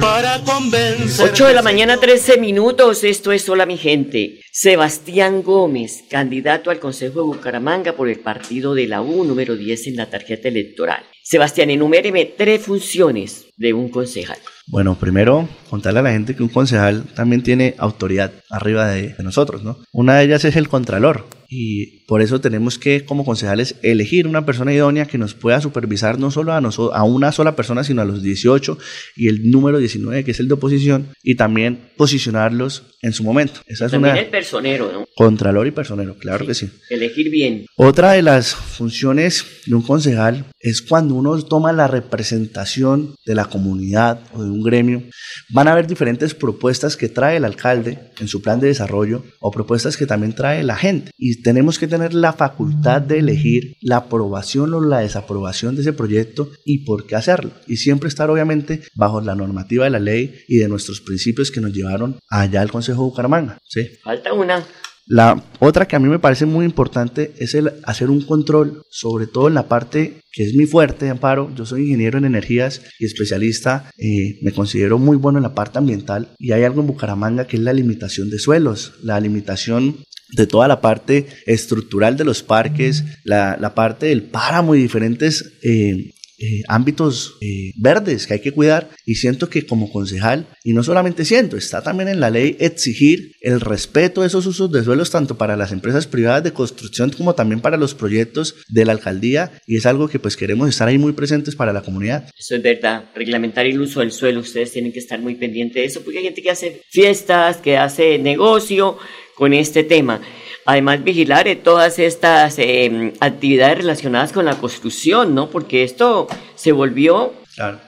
Para 0.00 0.40
convencer. 0.40 1.30
8 1.30 1.46
de 1.48 1.54
la 1.54 1.62
mañana, 1.62 1.98
13 1.98 2.38
minutos. 2.38 3.02
Esto 3.02 3.32
es 3.32 3.48
Hola, 3.48 3.66
mi 3.66 3.76
gente. 3.76 4.40
Sebastián 4.52 5.42
Gómez, 5.42 6.04
candidato 6.08 6.70
al 6.70 6.78
Consejo 6.78 7.20
de 7.20 7.26
Bucaramanga 7.26 7.92
por 7.92 8.08
el 8.08 8.20
partido 8.20 8.74
de 8.74 8.86
la 8.86 9.02
U, 9.02 9.24
número 9.24 9.56
10 9.56 9.88
en 9.88 9.96
la 9.96 10.08
tarjeta 10.08 10.48
electoral. 10.48 11.04
Sebastián, 11.28 11.70
enuméreme 11.70 12.24
tres 12.24 12.62
funciones 12.62 13.46
de 13.56 13.74
un 13.74 13.88
concejal. 13.88 14.38
Bueno, 14.68 14.94
primero, 14.94 15.48
contarle 15.68 15.98
a 15.98 16.02
la 16.04 16.12
gente 16.12 16.36
que 16.36 16.42
un 16.44 16.48
concejal 16.48 17.02
también 17.16 17.42
tiene 17.42 17.74
autoridad 17.78 18.30
arriba 18.48 18.86
de, 18.86 19.08
de 19.08 19.24
nosotros, 19.24 19.64
¿no? 19.64 19.76
Una 19.90 20.18
de 20.18 20.26
ellas 20.26 20.44
es 20.44 20.54
el 20.54 20.68
contralor 20.68 21.26
y 21.48 21.95
por 22.06 22.22
eso 22.22 22.40
tenemos 22.40 22.78
que, 22.78 23.04
como 23.04 23.24
concejales, 23.24 23.76
elegir 23.82 24.26
una 24.26 24.46
persona 24.46 24.72
idónea 24.72 25.06
que 25.06 25.18
nos 25.18 25.34
pueda 25.34 25.60
supervisar 25.60 26.18
no 26.18 26.30
solo 26.30 26.52
a, 26.52 26.58
a 26.58 27.02
una 27.04 27.32
sola 27.32 27.56
persona, 27.56 27.82
sino 27.84 28.02
a 28.02 28.04
los 28.04 28.22
18 28.22 28.78
y 29.16 29.28
el 29.28 29.50
número 29.50 29.78
19, 29.78 30.24
que 30.24 30.30
es 30.30 30.40
el 30.40 30.48
de 30.48 30.54
oposición, 30.54 31.08
y 31.22 31.34
también 31.34 31.90
posicionarlos 31.96 32.84
en 33.02 33.12
su 33.12 33.24
momento. 33.24 33.60
Esa 33.66 33.86
es 33.86 33.92
también 33.92 34.16
el 34.16 34.26
personero, 34.26 34.90
¿no? 34.92 35.06
Contralor 35.16 35.66
y 35.66 35.70
personero, 35.70 36.16
claro 36.16 36.46
que 36.46 36.54
sí. 36.54 36.70
Elegir 36.90 37.30
bien. 37.30 37.66
Otra 37.76 38.12
de 38.12 38.22
las 38.22 38.54
funciones 38.54 39.44
de 39.66 39.74
un 39.74 39.82
concejal 39.82 40.44
es 40.60 40.82
cuando 40.82 41.14
uno 41.14 41.40
toma 41.42 41.72
la 41.72 41.88
representación 41.88 43.14
de 43.24 43.34
la 43.34 43.46
comunidad 43.46 44.20
o 44.32 44.42
de 44.42 44.50
un 44.50 44.62
gremio. 44.62 45.02
Van 45.50 45.68
a 45.68 45.72
haber 45.72 45.86
diferentes 45.86 46.34
propuestas 46.34 46.96
que 46.96 47.08
trae 47.08 47.36
el 47.36 47.44
alcalde 47.44 47.98
en 48.18 48.28
su 48.28 48.42
plan 48.42 48.60
de 48.60 48.68
desarrollo 48.68 49.24
o 49.40 49.50
propuestas 49.50 49.96
que 49.96 50.06
también 50.06 50.34
trae 50.34 50.62
la 50.62 50.76
gente. 50.76 51.10
Y 51.16 51.42
tenemos 51.42 51.78
que 51.78 51.86
tener 51.86 51.95
la 51.98 52.32
facultad 52.32 53.02
de 53.02 53.18
elegir 53.18 53.76
la 53.80 53.96
aprobación 53.98 54.72
o 54.74 54.80
la 54.80 55.00
desaprobación 55.00 55.74
de 55.74 55.82
ese 55.82 55.92
proyecto 55.92 56.50
y 56.64 56.84
por 56.84 57.06
qué 57.06 57.16
hacerlo. 57.16 57.52
Y 57.66 57.76
siempre 57.76 58.08
estar 58.08 58.30
obviamente 58.30 58.82
bajo 58.94 59.20
la 59.20 59.34
normativa 59.34 59.84
de 59.84 59.90
la 59.90 60.00
ley 60.00 60.34
y 60.48 60.58
de 60.58 60.68
nuestros 60.68 61.00
principios 61.00 61.50
que 61.50 61.60
nos 61.60 61.72
llevaron 61.72 62.16
allá 62.28 62.60
al 62.60 62.70
Consejo 62.70 63.02
de 63.02 63.08
Bucaramanga. 63.08 63.58
¿sí? 63.68 63.88
Falta 64.02 64.32
una. 64.32 64.64
La 65.08 65.40
otra 65.60 65.86
que 65.86 65.94
a 65.94 66.00
mí 66.00 66.08
me 66.08 66.18
parece 66.18 66.46
muy 66.46 66.64
importante 66.64 67.32
es 67.38 67.54
el 67.54 67.70
hacer 67.84 68.10
un 68.10 68.22
control, 68.22 68.82
sobre 68.90 69.28
todo 69.28 69.46
en 69.46 69.54
la 69.54 69.68
parte 69.68 70.20
que 70.32 70.42
es 70.42 70.54
mi 70.54 70.66
fuerte, 70.66 71.08
Amparo. 71.08 71.54
Yo 71.54 71.64
soy 71.64 71.84
ingeniero 71.84 72.18
en 72.18 72.24
energías 72.24 72.82
y 72.98 73.06
especialista, 73.06 73.88
eh, 73.96 74.40
me 74.42 74.50
considero 74.50 74.98
muy 74.98 75.16
bueno 75.16 75.38
en 75.38 75.44
la 75.44 75.54
parte 75.54 75.78
ambiental 75.78 76.34
y 76.38 76.50
hay 76.50 76.64
algo 76.64 76.80
en 76.80 76.88
Bucaramanga 76.88 77.46
que 77.46 77.56
es 77.56 77.62
la 77.62 77.72
limitación 77.72 78.30
de 78.30 78.40
suelos, 78.40 78.94
la 79.00 79.20
limitación 79.20 79.98
de 80.30 80.46
toda 80.46 80.68
la 80.68 80.80
parte 80.80 81.26
estructural 81.46 82.16
de 82.16 82.24
los 82.24 82.42
parques, 82.42 83.04
la, 83.24 83.56
la 83.60 83.74
parte 83.74 84.06
del 84.06 84.22
páramo 84.22 84.74
y 84.74 84.82
diferentes 84.82 85.52
eh, 85.62 86.12
eh, 86.38 86.60
ámbitos 86.68 87.38
eh, 87.40 87.72
verdes 87.76 88.26
que 88.26 88.34
hay 88.34 88.40
que 88.40 88.52
cuidar. 88.52 88.90
Y 89.06 89.14
siento 89.14 89.48
que 89.48 89.64
como 89.64 89.90
concejal, 89.90 90.46
y 90.64 90.74
no 90.74 90.82
solamente 90.82 91.24
siento, 91.24 91.56
está 91.56 91.82
también 91.82 92.08
en 92.08 92.20
la 92.20 92.28
ley 92.28 92.56
exigir 92.60 93.32
el 93.40 93.60
respeto 93.60 94.20
de 94.20 94.26
esos 94.26 94.44
usos 94.44 94.70
de 94.70 94.84
suelos 94.84 95.10
tanto 95.10 95.38
para 95.38 95.56
las 95.56 95.72
empresas 95.72 96.06
privadas 96.06 96.44
de 96.44 96.52
construcción 96.52 97.10
como 97.10 97.34
también 97.34 97.60
para 97.60 97.78
los 97.78 97.94
proyectos 97.94 98.56
de 98.68 98.84
la 98.84 98.92
alcaldía. 98.92 99.52
Y 99.66 99.76
es 99.76 99.86
algo 99.86 100.08
que 100.08 100.18
pues 100.18 100.36
queremos 100.36 100.68
estar 100.68 100.88
ahí 100.88 100.98
muy 100.98 101.12
presentes 101.12 101.56
para 101.56 101.72
la 101.72 101.82
comunidad. 101.82 102.28
Eso 102.38 102.56
es 102.56 102.62
verdad, 102.62 103.06
reglamentar 103.14 103.64
el 103.64 103.80
uso 103.80 104.00
del 104.00 104.12
suelo, 104.12 104.40
ustedes 104.40 104.72
tienen 104.72 104.92
que 104.92 104.98
estar 104.98 105.18
muy 105.20 105.36
pendientes 105.36 105.76
de 105.76 105.84
eso 105.86 106.02
porque 106.02 106.18
hay 106.18 106.24
gente 106.24 106.42
que 106.42 106.50
hace 106.50 106.82
fiestas, 106.90 107.58
que 107.58 107.78
hace 107.78 108.18
negocio 108.18 108.98
con 109.36 109.52
este 109.54 109.84
tema. 109.84 110.20
Además, 110.64 111.04
vigilar 111.04 111.46
eh, 111.46 111.54
todas 111.54 112.00
estas 112.00 112.58
eh, 112.58 113.12
actividades 113.20 113.78
relacionadas 113.78 114.32
con 114.32 114.44
la 114.44 114.56
construcción, 114.56 115.34
¿no? 115.34 115.48
Porque 115.48 115.84
esto 115.84 116.26
se 116.56 116.72
volvió 116.72 117.32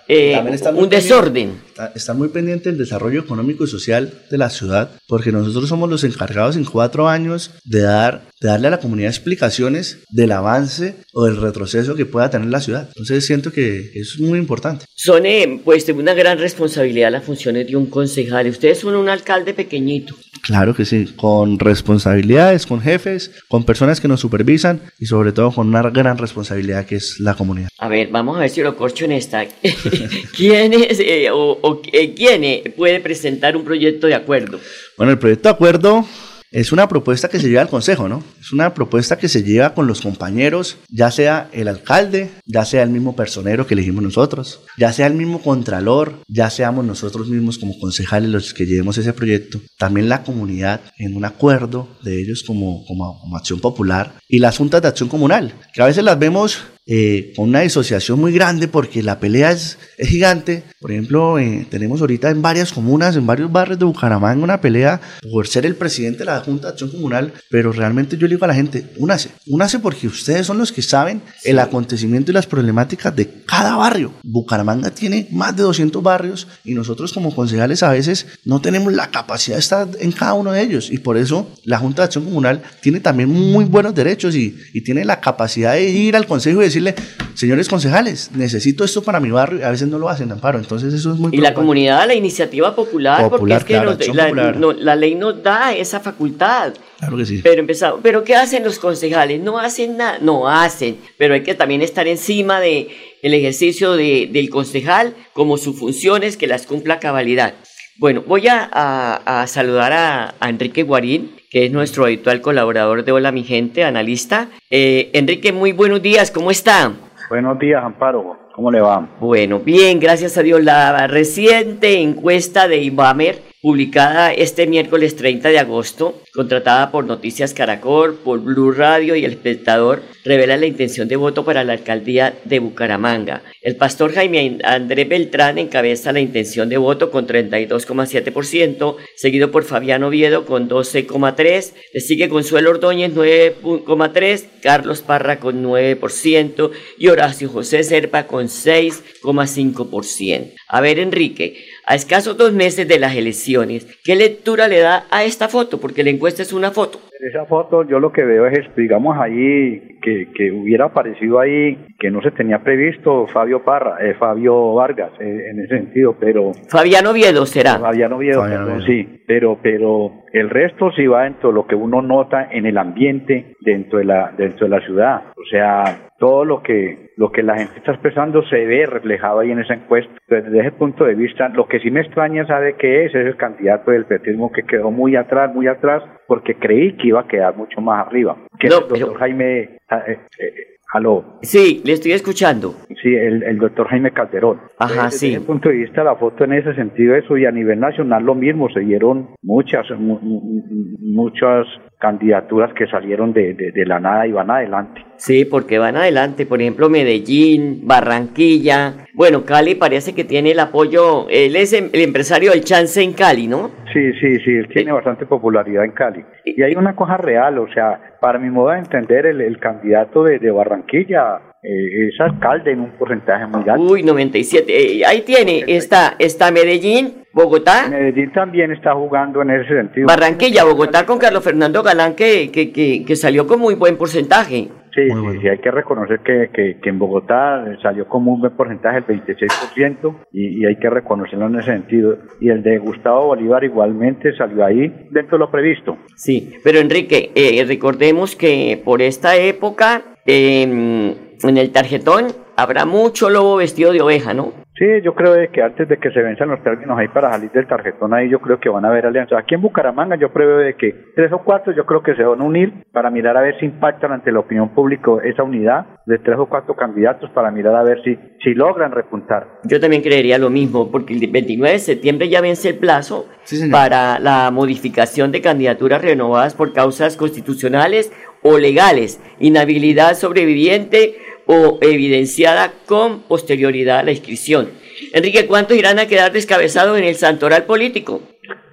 eh, 0.07 0.41
un 0.75 0.89
desorden. 0.89 1.68
Está, 1.95 2.15
muy 2.15 2.29
pendiente 2.29 2.71
el 2.71 2.79
desarrollo 2.79 3.21
económico 3.21 3.65
y 3.65 3.69
social 3.69 4.13
de 4.31 4.39
la 4.39 4.51
ciudad, 4.51 4.91
porque 5.07 5.33
nosotros 5.33 5.69
somos 5.69 5.89
los 5.89 6.05
encargados 6.05 6.57
en 6.57 6.65
cuatro 6.65 7.09
años 7.09 7.53
de, 7.65 7.83
dar, 7.83 8.29
de 8.41 8.49
darle 8.49 8.69
a 8.69 8.71
la 8.71 8.81
comunidad 8.81 9.11
explicaciones 9.11 9.99
del 10.11 10.33
avance 10.33 10.97
o 11.13 11.25
del 11.25 11.37
retroceso 11.37 11.95
que 11.95 12.07
pueda 12.07 12.31
tener 12.31 12.49
la 12.49 12.61
ciudad. 12.61 12.89
Entonces 12.89 13.25
siento 13.27 13.53
que 13.53 13.91
eso 13.95 14.15
es 14.15 14.21
muy 14.21 14.39
importante. 14.39 14.87
Son 14.95 15.23
pues 15.65 15.87
de 15.87 15.93
una 15.93 16.15
gran 16.15 16.39
responsabilidad 16.39 17.13
las 17.13 17.25
funciones 17.25 17.67
de 17.67 17.77
un 17.77 17.87
concejal. 17.87 18.49
Ustedes 18.49 18.79
son 18.79 18.95
un 18.95 19.09
alcalde 19.09 19.55
pequeñito. 19.55 20.15
Claro 20.43 20.75
que 20.75 20.85
sí, 20.85 21.13
con 21.17 21.59
responsabilidades, 21.59 22.67
con 22.67 22.81
jefes, 22.81 23.31
con 23.49 23.65
personas 23.65 24.01
que 24.01 24.09
nos 24.09 24.21
supervisan 24.21 24.81
y 24.99 25.07
sobre 25.07 25.33
todo 25.33 25.53
con 25.53 25.69
una 25.69 25.83
gran 25.91 26.19
responsabilidad 26.19 26.87
que 26.87 26.97
es 26.97 27.21
la 27.21 27.35
comunidad. 27.35 27.69
A 27.79 27.89
ver, 27.89 28.09
vamos 28.09 28.37
a 28.37 28.41
ver 28.41 28.51
si 28.51 28.63
lo 28.63 28.77
corcho 28.77 29.05
en 29.05 29.13
esta. 29.13 29.47
¿Quién 30.37 30.73
es 30.75 31.01
eh, 31.01 31.29
o, 31.31 31.68
eh, 31.93 32.15
quién 32.15 32.73
puede 32.77 33.01
presentar 33.01 33.57
un 33.57 33.65
proyecto 33.65 34.07
de 34.07 34.15
acuerdo? 34.15 34.61
Bueno, 34.97 35.13
el 35.13 35.19
proyecto 35.19 35.49
de 35.49 35.55
acuerdo 35.55 36.07
es 36.51 36.73
una 36.73 36.89
propuesta 36.89 37.29
que 37.29 37.39
se 37.39 37.49
lleva 37.49 37.63
al 37.63 37.69
Consejo, 37.69 38.09
¿no? 38.09 38.23
Es 38.41 38.53
una 38.53 38.73
propuesta 38.73 39.19
que 39.19 39.29
se 39.29 39.43
lleva 39.43 39.75
con 39.75 39.87
los 39.87 40.01
compañeros, 40.01 40.79
ya 40.89 41.11
sea 41.11 41.51
el 41.53 41.69
alcalde, 41.69 42.31
ya 42.47 42.65
sea 42.65 42.83
el 42.83 42.91
mismo 42.91 43.15
personero 43.15 43.67
que 43.67 43.75
elegimos 43.75 44.03
nosotros, 44.03 44.61
ya 44.79 44.93
sea 44.93 45.07
el 45.07 45.15
mismo 45.15 45.43
contralor, 45.43 46.15
ya 46.27 46.49
seamos 46.49 46.85
nosotros 46.85 47.29
mismos 47.29 47.59
como 47.59 47.79
concejales 47.79 48.31
los 48.31 48.55
que 48.55 48.67
llevemos 48.67 48.97
ese 48.97 49.13
proyecto, 49.13 49.61
también 49.77 50.09
la 50.09 50.23
comunidad 50.23 50.81
en 50.97 51.17
un 51.17 51.25
acuerdo 51.25 51.89
de 52.03 52.21
ellos 52.21 52.43
como, 52.47 52.85
como, 52.87 53.21
como 53.21 53.37
acción 53.37 53.61
popular 53.61 54.15
y 54.27 54.39
las 54.39 54.57
juntas 54.57 54.81
de 54.81 54.89
acción 54.89 55.09
comunal, 55.09 55.53
que 55.75 55.83
a 55.83 55.87
veces 55.87 56.05
las 56.05 56.19
vemos 56.19 56.63
eh, 56.91 57.35
con 57.37 57.51
una 57.51 57.61
disociación 57.61 58.19
muy 58.19 58.33
grande 58.33 58.67
porque 58.67 59.03
la 59.03 59.21
pelea 59.21 59.53
es, 59.53 59.77
es 59.99 60.09
gigante. 60.09 60.65
Por 60.81 60.91
ejemplo, 60.91 61.39
eh, 61.39 61.67
tenemos 61.69 62.01
ahorita 62.01 62.31
en 62.31 62.41
varias 62.41 62.73
comunas, 62.73 63.15
en 63.15 63.27
varios 63.27 63.53
barrios 63.53 63.79
de 63.79 63.85
Bucaramanga, 63.85 64.43
una 64.43 64.63
pelea 64.63 64.99
por 65.31 65.47
ser 65.47 65.67
el 65.67 65.75
presidente 65.75 66.21
de 66.21 66.25
la 66.25 66.41
Junta 66.41 66.69
de 66.69 66.73
Acción 66.73 66.91
Comunal, 66.91 67.35
pero 67.51 67.73
realmente 67.73 68.17
yo 68.17 68.27
le 68.27 68.37
digo 68.37 68.47
a 68.47 68.49
la 68.49 68.55
gente, 68.55 68.87
únase, 68.97 69.29
únase 69.47 69.81
porque 69.81 70.07
ustedes 70.07 70.47
son 70.47 70.57
los 70.57 70.73
que 70.73 70.81
saben 70.81 71.21
el 71.45 71.59
acontecimiento 71.59 72.31
y 72.31 72.35
las 72.35 72.47
problemáticas 72.47 73.15
de 73.15 73.43
cada 73.45 73.77
barrio. 73.77 74.15
Bucaramanga 74.23 74.91
tiene 74.91 75.29
más 75.31 75.55
de 75.55 75.65
200 75.65 76.03
barrios 76.03 76.49
y 76.65 76.73
nosotros 76.73 77.13
como 77.13 77.35
concejales 77.35 77.83
a 77.83 77.91
veces 77.91 78.27
no 78.47 78.63
tenemos 78.63 78.95
la 78.95 79.11
capacidad 79.11 79.57
de 79.57 79.61
estar 79.61 79.89
en 80.01 80.13
cada 80.13 80.33
uno 80.33 80.53
de 80.53 80.63
ellos 80.63 80.91
y 80.91 80.97
por 80.97 81.19
eso 81.19 81.53
la 81.65 81.79
Junta 81.79 82.01
de 82.01 82.07
Acción 82.07 82.25
Comunal 82.25 82.63
tiene 82.81 83.01
también 83.01 83.29
muy 83.29 83.67
buenos 83.67 83.95
derechos 83.95 84.35
y, 84.35 84.57
y 84.73 84.81
tiene 84.81 85.05
la 85.05 85.21
capacidad 85.21 85.75
de 85.75 85.91
ir 85.91 86.17
al 86.17 86.27
Consejo 86.27 86.63
y 86.63 86.65
decir 86.65 86.78
decirle, 86.79 86.95
señores 87.35 87.69
concejales, 87.69 88.31
necesito 88.35 88.85
esto 88.85 89.03
para 89.03 89.21
mi 89.21 89.31
barrio, 89.31 89.61
y 89.61 89.63
a 89.63 89.71
veces 89.71 89.89
no 89.89 89.99
lo 89.99 90.09
hacen, 90.09 90.31
Amparo, 90.33 90.59
entonces 90.59 90.93
eso 90.95 91.13
es 91.13 91.19
muy... 91.19 91.31
Y 91.35 91.39
la 91.39 91.55
comunidad, 91.55 92.07
la 92.07 92.15
iniciativa 92.15 92.75
popular, 92.75 93.29
porque 93.29 93.55
es 93.55 93.65
que 93.65 93.75
la, 93.75 94.97
ley 94.97 95.15
nos 95.15 95.43
da 95.43 95.75
esa 95.75 96.01
facultad. 96.01 96.75
Claro 96.99 97.17
que 97.17 97.27
sí. 97.27 97.41
Pero 97.43 97.61
empezamos, 97.61 98.01
pero 98.03 98.25
¿qué 98.25 98.35
hacen 98.35 98.65
los 98.65 98.79
concejales? 98.79 99.41
No 99.41 99.59
hacen 99.59 99.97
nada, 99.97 100.19
no 100.21 100.49
hacen, 100.49 100.99
pero 101.17 101.35
hay 101.35 101.43
que 101.43 101.55
también 101.55 101.83
estar 101.83 102.09
encima 102.09 102.61
de 102.61 102.89
el 103.23 103.35
ejercicio 103.35 103.95
de, 103.95 104.29
del 104.33 104.51
concejal 104.51 105.15
como 105.33 105.59
sus 105.59 105.77
funciones, 105.77 106.37
que 106.37 106.47
las 106.47 106.67
cumpla 106.67 106.99
cabalidad. 106.99 107.55
Bueno, 107.99 108.23
voy 108.25 108.47
a, 108.49 109.45
saludar 109.49 109.93
a, 109.93 110.49
Enrique 110.49 110.85
Guarín, 110.85 111.33
que 111.51 111.67
es 111.67 111.73
nuestro 111.73 112.05
habitual 112.05 112.41
colaborador 112.41 113.05
de 113.05 113.11
Hola 113.11 113.33
Mi 113.33 113.43
Gente, 113.43 113.83
analista. 113.83 114.47
Eh, 114.71 115.11
Enrique, 115.15 115.53
muy 115.53 115.73
buenos 115.73 116.01
días, 116.01 116.31
¿cómo 116.31 116.53
está? 116.53 116.93
Buenos 117.29 117.59
días, 117.59 117.83
Amparo, 117.83 118.39
¿cómo 118.55 118.71
le 118.71 118.81
va? 118.81 119.09
Bueno, 119.19 119.59
bien, 119.59 119.99
gracias 119.99 120.39
a 120.39 120.45
Dios. 120.45 120.63
La 120.63 121.09
reciente 121.09 122.01
encuesta 122.01 122.69
de 122.69 122.79
Ibamer 122.79 123.48
publicada 123.61 124.33
este 124.33 124.69
miércoles 124.69 125.17
30 125.17 125.49
de 125.49 125.59
agosto, 125.59 126.23
contratada 126.33 126.93
por 126.93 127.05
Noticias 127.05 127.55
Caracol, 127.55 128.15
por 128.15 128.41
Blue 128.41 128.71
Radio 128.71 129.17
y 129.17 129.25
El 129.25 129.33
Espectador, 129.33 130.03
revela 130.25 130.57
la 130.57 130.67
intención 130.67 131.09
de 131.09 131.17
voto 131.17 131.45
para 131.45 131.65
la 131.65 131.73
alcaldía 131.73 132.39
de 132.45 132.61
Bucaramanga. 132.61 133.43
El 133.61 133.75
pastor 133.77 134.13
Jaime 134.13 134.59
Andrés 134.63 135.09
Beltrán 135.09 135.59
encabeza 135.59 136.13
la 136.13 136.21
intención 136.21 136.69
de 136.69 136.77
voto 136.77 137.11
con 137.11 137.27
32,7%, 137.27 138.97
seguido 139.17 139.51
por 139.51 139.65
Fabián 139.65 140.05
Oviedo 140.05 140.47
con 140.47 140.69
12,3%, 140.69 141.73
le 141.93 142.01
sigue 142.01 142.29
Consuelo 142.29 142.71
Ordóñez 142.71 143.13
9,3%, 143.13 144.47
Carlos 144.63 145.03
Parra 145.03 145.41
con 145.41 145.65
9% 145.65 146.71
y 146.99 147.09
Horacio 147.09 147.49
José 147.49 147.83
Serpa 147.83 148.29
con 148.29 148.47
6,5%. 148.47 150.55
A 150.69 150.81
ver, 150.81 150.99
Enrique, 150.99 151.65
a 151.89 151.95
escasos 151.95 152.37
dos 152.37 152.53
meses 152.53 152.87
de 152.87 152.99
las 152.99 153.17
elecciones, 153.17 153.87
¿qué 154.05 154.15
lectura 154.15 154.69
le 154.69 154.81
da 154.81 155.05
a 155.11 155.25
esta 155.25 155.49
foto? 155.49 155.81
Porque 155.81 156.05
la 156.05 156.11
encuesta 156.11 156.43
es 156.43 156.53
una 156.53 156.71
foto. 156.71 156.99
Esa 157.19 157.47
foto 157.47 157.83
yo 157.83 157.99
lo 157.99 158.13
que 158.13 158.25
veo 158.25 158.47
es, 158.47 158.61
digamos, 158.77 159.19
ahí 159.19 159.99
que, 160.03 160.29
que 160.35 160.53
hubiera 160.53 160.85
aparecido 160.85 161.41
ahí, 161.41 161.87
que 161.99 162.11
no 162.11 162.21
se 162.23 162.31
tenía 162.31 162.63
previsto 162.63 163.27
Fabio 163.27 163.65
Parra, 163.65 163.97
eh, 164.01 164.15
Fabio 164.15 164.75
Vargas, 164.75 165.11
eh, 165.19 165.49
en 165.51 165.61
ese 165.61 165.79
sentido, 165.79 166.15
pero... 166.21 166.53
Fabiano 166.69 167.11
Oviedo 167.11 167.45
será. 167.47 167.79
Fabiano 167.79 168.17
Oviedo, 168.19 168.45
sí, 168.87 169.23
pero, 169.27 169.59
pero 169.61 170.25
el 170.33 170.51
resto 170.51 170.93
sí 170.93 171.07
va 171.07 171.25
dentro 171.25 171.49
de 171.49 171.55
lo 171.55 171.67
que 171.67 171.75
uno 171.75 172.03
nota 172.03 172.49
en 172.53 172.67
el 172.67 172.79
ambiente 172.79 173.57
dentro 173.61 173.99
de 173.99 174.05
la, 174.05 174.33
dentro 174.37 174.69
de 174.69 174.79
la 174.79 174.87
ciudad. 174.87 175.23
O 175.37 175.45
sea, 175.51 176.08
todo 176.19 176.45
lo 176.45 176.63
que, 176.63 177.11
lo 177.17 177.31
que 177.31 177.43
la 177.43 177.57
gente 177.57 177.79
está 177.79 177.93
expresando 177.93 178.43
se 178.49 178.67
ve 178.67 178.87
reflejado 178.87 179.41
ahí 179.41 179.53
en 179.53 179.61
esa 179.61 179.75
encuesta. 179.75 180.13
desde 180.29 180.61
ese 180.61 180.73
punto 180.73 181.05
de 181.05 181.15
vista, 181.15 181.49
lo 181.49 181.67
que 181.67 181.81
sí 181.81 181.91
me 181.91 182.01
extraña, 182.01 182.47
¿sabe 182.47 182.77
qué 182.77 183.05
es? 183.07 183.15
Es 183.15 183.27
el 183.27 183.37
candidato 183.37 183.93
del 183.93 184.05
petismo 184.05 184.53
que 184.53 184.65
quedó 184.65 184.91
muy 184.91 185.17
atrás, 185.17 185.55
muy 185.55 185.69
atrás, 185.69 186.03
porque 186.27 186.57
creí 186.57 186.97
que 186.97 187.09
iba 187.09 187.21
a 187.21 187.29
quedar 187.29 187.57
mucho 187.57 187.81
más 187.81 188.07
arriba. 188.07 188.37
Que 188.59 188.67
el 188.67 188.73
doctor 188.73 189.19
Jaime... 189.19 189.79
Ah, 189.89 190.03
eh, 190.07 190.19
eh, 190.39 190.78
Aló. 190.91 191.39
Sí, 191.43 191.83
le 191.85 191.93
estoy 191.93 192.13
escuchando. 192.13 192.75
Sí, 193.03 193.15
el, 193.15 193.43
el 193.43 193.59
doctor 193.59 193.89
Jaime 193.89 194.11
Calderón. 194.13 194.61
Ajá, 194.79 195.11
sí. 195.11 195.27
Desde 195.27 195.39
ese 195.39 195.47
punto 195.47 195.69
de 195.69 195.77
vista, 195.77 196.03
la 196.03 196.17
foto 196.17 196.45
en 196.45 196.55
ese 196.55 196.75
sentido, 196.75 197.15
eso, 197.15 197.37
y 197.37 197.45
a 197.45 197.51
nivel 197.51 197.79
nacional 197.79 198.25
lo 198.25 198.35
mismo, 198.35 198.71
se 198.71 198.81
dieron 198.81 199.29
muchas, 199.43 199.87
muchas 199.99 201.67
candidaturas 201.99 202.73
que 202.75 202.87
salieron 202.87 203.33
de, 203.33 203.55
de, 203.55 203.87
la 203.87 203.99
nada 203.99 204.27
y 204.27 204.33
van 204.33 204.51
adelante. 204.51 205.05
Sí, 205.17 205.45
porque 205.45 205.79
van 205.79 205.97
adelante, 205.97 206.47
por 206.47 206.61
ejemplo, 206.61 206.89
Medellín, 206.89 207.87
Barranquilla. 207.87 209.07
Bueno, 209.15 209.45
Cali 209.45 209.75
parece 209.75 210.15
que 210.15 210.25
tiene 210.25 210.53
el 210.53 210.61
apoyo, 210.61 211.29
él 211.29 211.57
es 211.57 211.73
em, 211.73 211.91
el 211.93 212.03
empresario 212.03 212.53
del 212.53 212.63
chance 212.63 213.03
en 213.03 213.13
Cali, 213.13 213.49
¿no? 213.49 213.71
Sí, 213.93 214.13
sí, 214.15 214.37
sí, 214.37 214.57
él 214.57 214.69
tiene 214.69 214.93
bastante 214.93 215.27
popularidad 215.27 215.85
en 215.85 215.93
Cali. 215.93 216.25
Y 216.45 216.63
hay 216.63 216.75
una 216.75 216.95
cosa 216.95 217.17
real, 217.17 217.59
o 217.59 217.69
sea, 217.69 218.17
para 218.21 218.39
mi 218.39 218.51
modo 218.51 218.71
de 218.71 218.79
entender, 218.79 219.27
el, 219.27 219.41
el 219.41 219.59
candidato 219.59 220.25
de, 220.25 220.39
de 220.39 220.51
Barranquilla 220.51 221.41
eh, 221.63 222.09
es 222.09 222.21
alcalde 222.21 222.73
en 222.73 222.81
un 222.81 222.91
porcentaje 222.93 223.47
muy 223.47 223.69
alto. 223.69 223.83
Uy, 223.83 224.03
97. 224.05 224.67
Eh, 224.69 225.05
ahí 225.05 225.23
tiene, 225.23 225.65
está, 225.67 226.15
está 226.19 226.53
Medellín, 226.53 227.25
Bogotá. 227.33 227.89
Medellín 227.91 228.33
también 228.33 228.71
está 228.71 228.95
jugando 228.95 229.43
en 229.43 229.51
ese 229.51 229.75
sentido. 229.75 230.07
Barranquilla, 230.07 230.65
Bogotá 230.65 231.05
con 231.05 231.19
Carlos 231.19 231.43
Fernando 231.43 231.83
Galán 231.83 232.15
que, 232.15 232.53
que, 232.53 232.71
que, 232.73 233.17
salió 233.17 233.49
con 233.49 233.59
muy 233.59 233.75
buen 233.75 233.97
porcentaje. 233.97 234.69
Sí, 234.95 235.03
sí, 235.41 235.49
hay 235.49 235.59
que 235.59 235.71
reconocer 235.71 236.21
que, 236.21 236.51
que, 236.53 236.89
en 236.89 236.99
Bogotá 236.99 237.65
salió 237.83 238.07
con 238.09 238.27
un 238.27 238.41
buen 238.41 238.57
porcentaje, 238.57 238.99
el 238.99 239.05
26%, 239.05 240.17
y, 240.33 240.61
y 240.61 240.65
hay 240.65 240.77
que 240.77 240.91
reconocerlo 240.91 241.47
en 241.47 241.57
ese 241.57 241.73
sentido. 241.73 242.19
Y 242.41 242.51
el 242.51 242.63
de 242.63 242.79
Gustavo 242.79 243.27
Bolívar 243.27 243.63
igualmente 243.65 244.35
salió 244.37 244.65
ahí 244.65 244.89
dentro 245.11 245.39
de 245.39 245.45
lo 245.45 245.51
previsto. 245.51 245.99
Sí, 246.17 246.53
pero 246.65 246.79
Enrique, 246.79 247.31
eh, 247.35 247.65
recordemos 247.67 248.35
que 248.35 248.81
por 248.85 249.03
esta 249.03 249.37
época, 249.37 250.03
eh, 250.27 251.15
en 251.43 251.57
el 251.57 251.71
tarjetón 251.71 252.35
habrá 252.57 252.85
mucho 252.85 253.31
lobo 253.31 253.57
vestido 253.57 253.93
de 253.93 254.03
oveja, 254.03 254.35
¿no? 254.35 254.53
Sí, 254.79 254.87
yo 255.03 255.13
creo 255.13 255.33
de 255.33 255.49
que 255.49 255.61
antes 255.61 255.89
de 255.89 255.97
que 255.97 256.13
se 256.13 256.23
venzan 256.23 256.49
los 256.49 256.63
términos 256.63 256.97
ahí 256.97 257.09
para 257.09 257.33
salir 257.33 257.51
del 257.51 257.67
tarjetón 257.67 258.15
ahí, 258.15 258.29
yo 258.31 258.39
creo 258.39 258.61
que 258.61 258.69
van 258.69 258.85
a 258.85 258.89
haber 258.89 259.07
alianzas. 259.07 259.41
Aquí 259.41 259.57
en 259.57 259.61
Bucaramanga 259.61 260.15
yo 260.15 260.33
creo 260.33 260.59
de 260.59 260.75
que 260.77 260.93
tres 261.17 261.33
o 261.33 261.39
cuatro 261.39 261.73
yo 261.73 261.85
creo 261.85 262.01
que 262.01 262.15
se 262.15 262.23
van 262.23 262.41
a 262.41 262.45
unir 262.45 262.85
para 262.93 263.11
mirar 263.11 263.37
a 263.37 263.41
ver 263.41 263.59
si 263.59 263.67
impactan 263.67 264.13
ante 264.13 264.31
la 264.31 264.39
opinión 264.39 264.69
pública 264.69 265.11
esa 265.25 265.43
unidad 265.43 265.87
de 266.07 266.19
tres 266.19 266.39
o 266.39 266.47
cuatro 266.47 266.77
candidatos 266.77 267.29
para 267.31 267.51
mirar 267.51 267.75
a 267.75 267.83
ver 267.83 268.01
si, 268.05 268.17
si 268.45 268.55
logran 268.55 268.93
repuntar. 268.93 269.49
Yo 269.65 269.81
también 269.81 270.03
creería 270.03 270.39
lo 270.39 270.49
mismo, 270.49 270.93
porque 270.93 271.13
el 271.13 271.29
29 271.29 271.73
de 271.73 271.79
septiembre 271.81 272.29
ya 272.29 272.41
vence 272.41 272.69
el 272.69 272.79
plazo 272.79 273.27
para 273.73 274.21
la 274.21 274.51
modificación 274.53 275.33
de 275.33 275.41
candidaturas 275.41 276.03
renovadas 276.03 276.55
por 276.55 276.73
causas 276.73 277.17
constitucionales 277.17 278.13
o 278.43 278.59
legales, 278.59 279.21
inhabilidad 279.41 280.15
sobreviviente 280.15 281.17
o 281.51 281.79
evidenciada 281.81 282.73
con 282.87 283.23
posterioridad 283.23 284.01
a 284.01 284.03
la 284.03 284.11
inscripción. 284.11 284.69
Enrique, 285.15 285.47
¿cuántos 285.47 285.79
irán 285.79 285.99
a 285.99 286.07
quedar 286.07 286.31
descabezados 286.31 286.99
en 286.99 287.05
el 287.05 287.15
santoral 287.15 287.65
político? 287.65 288.21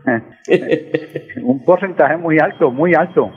Un 1.42 1.64
porcentaje 1.64 2.18
muy 2.18 2.38
alto, 2.38 2.70
muy 2.72 2.94
alto. 2.94 3.32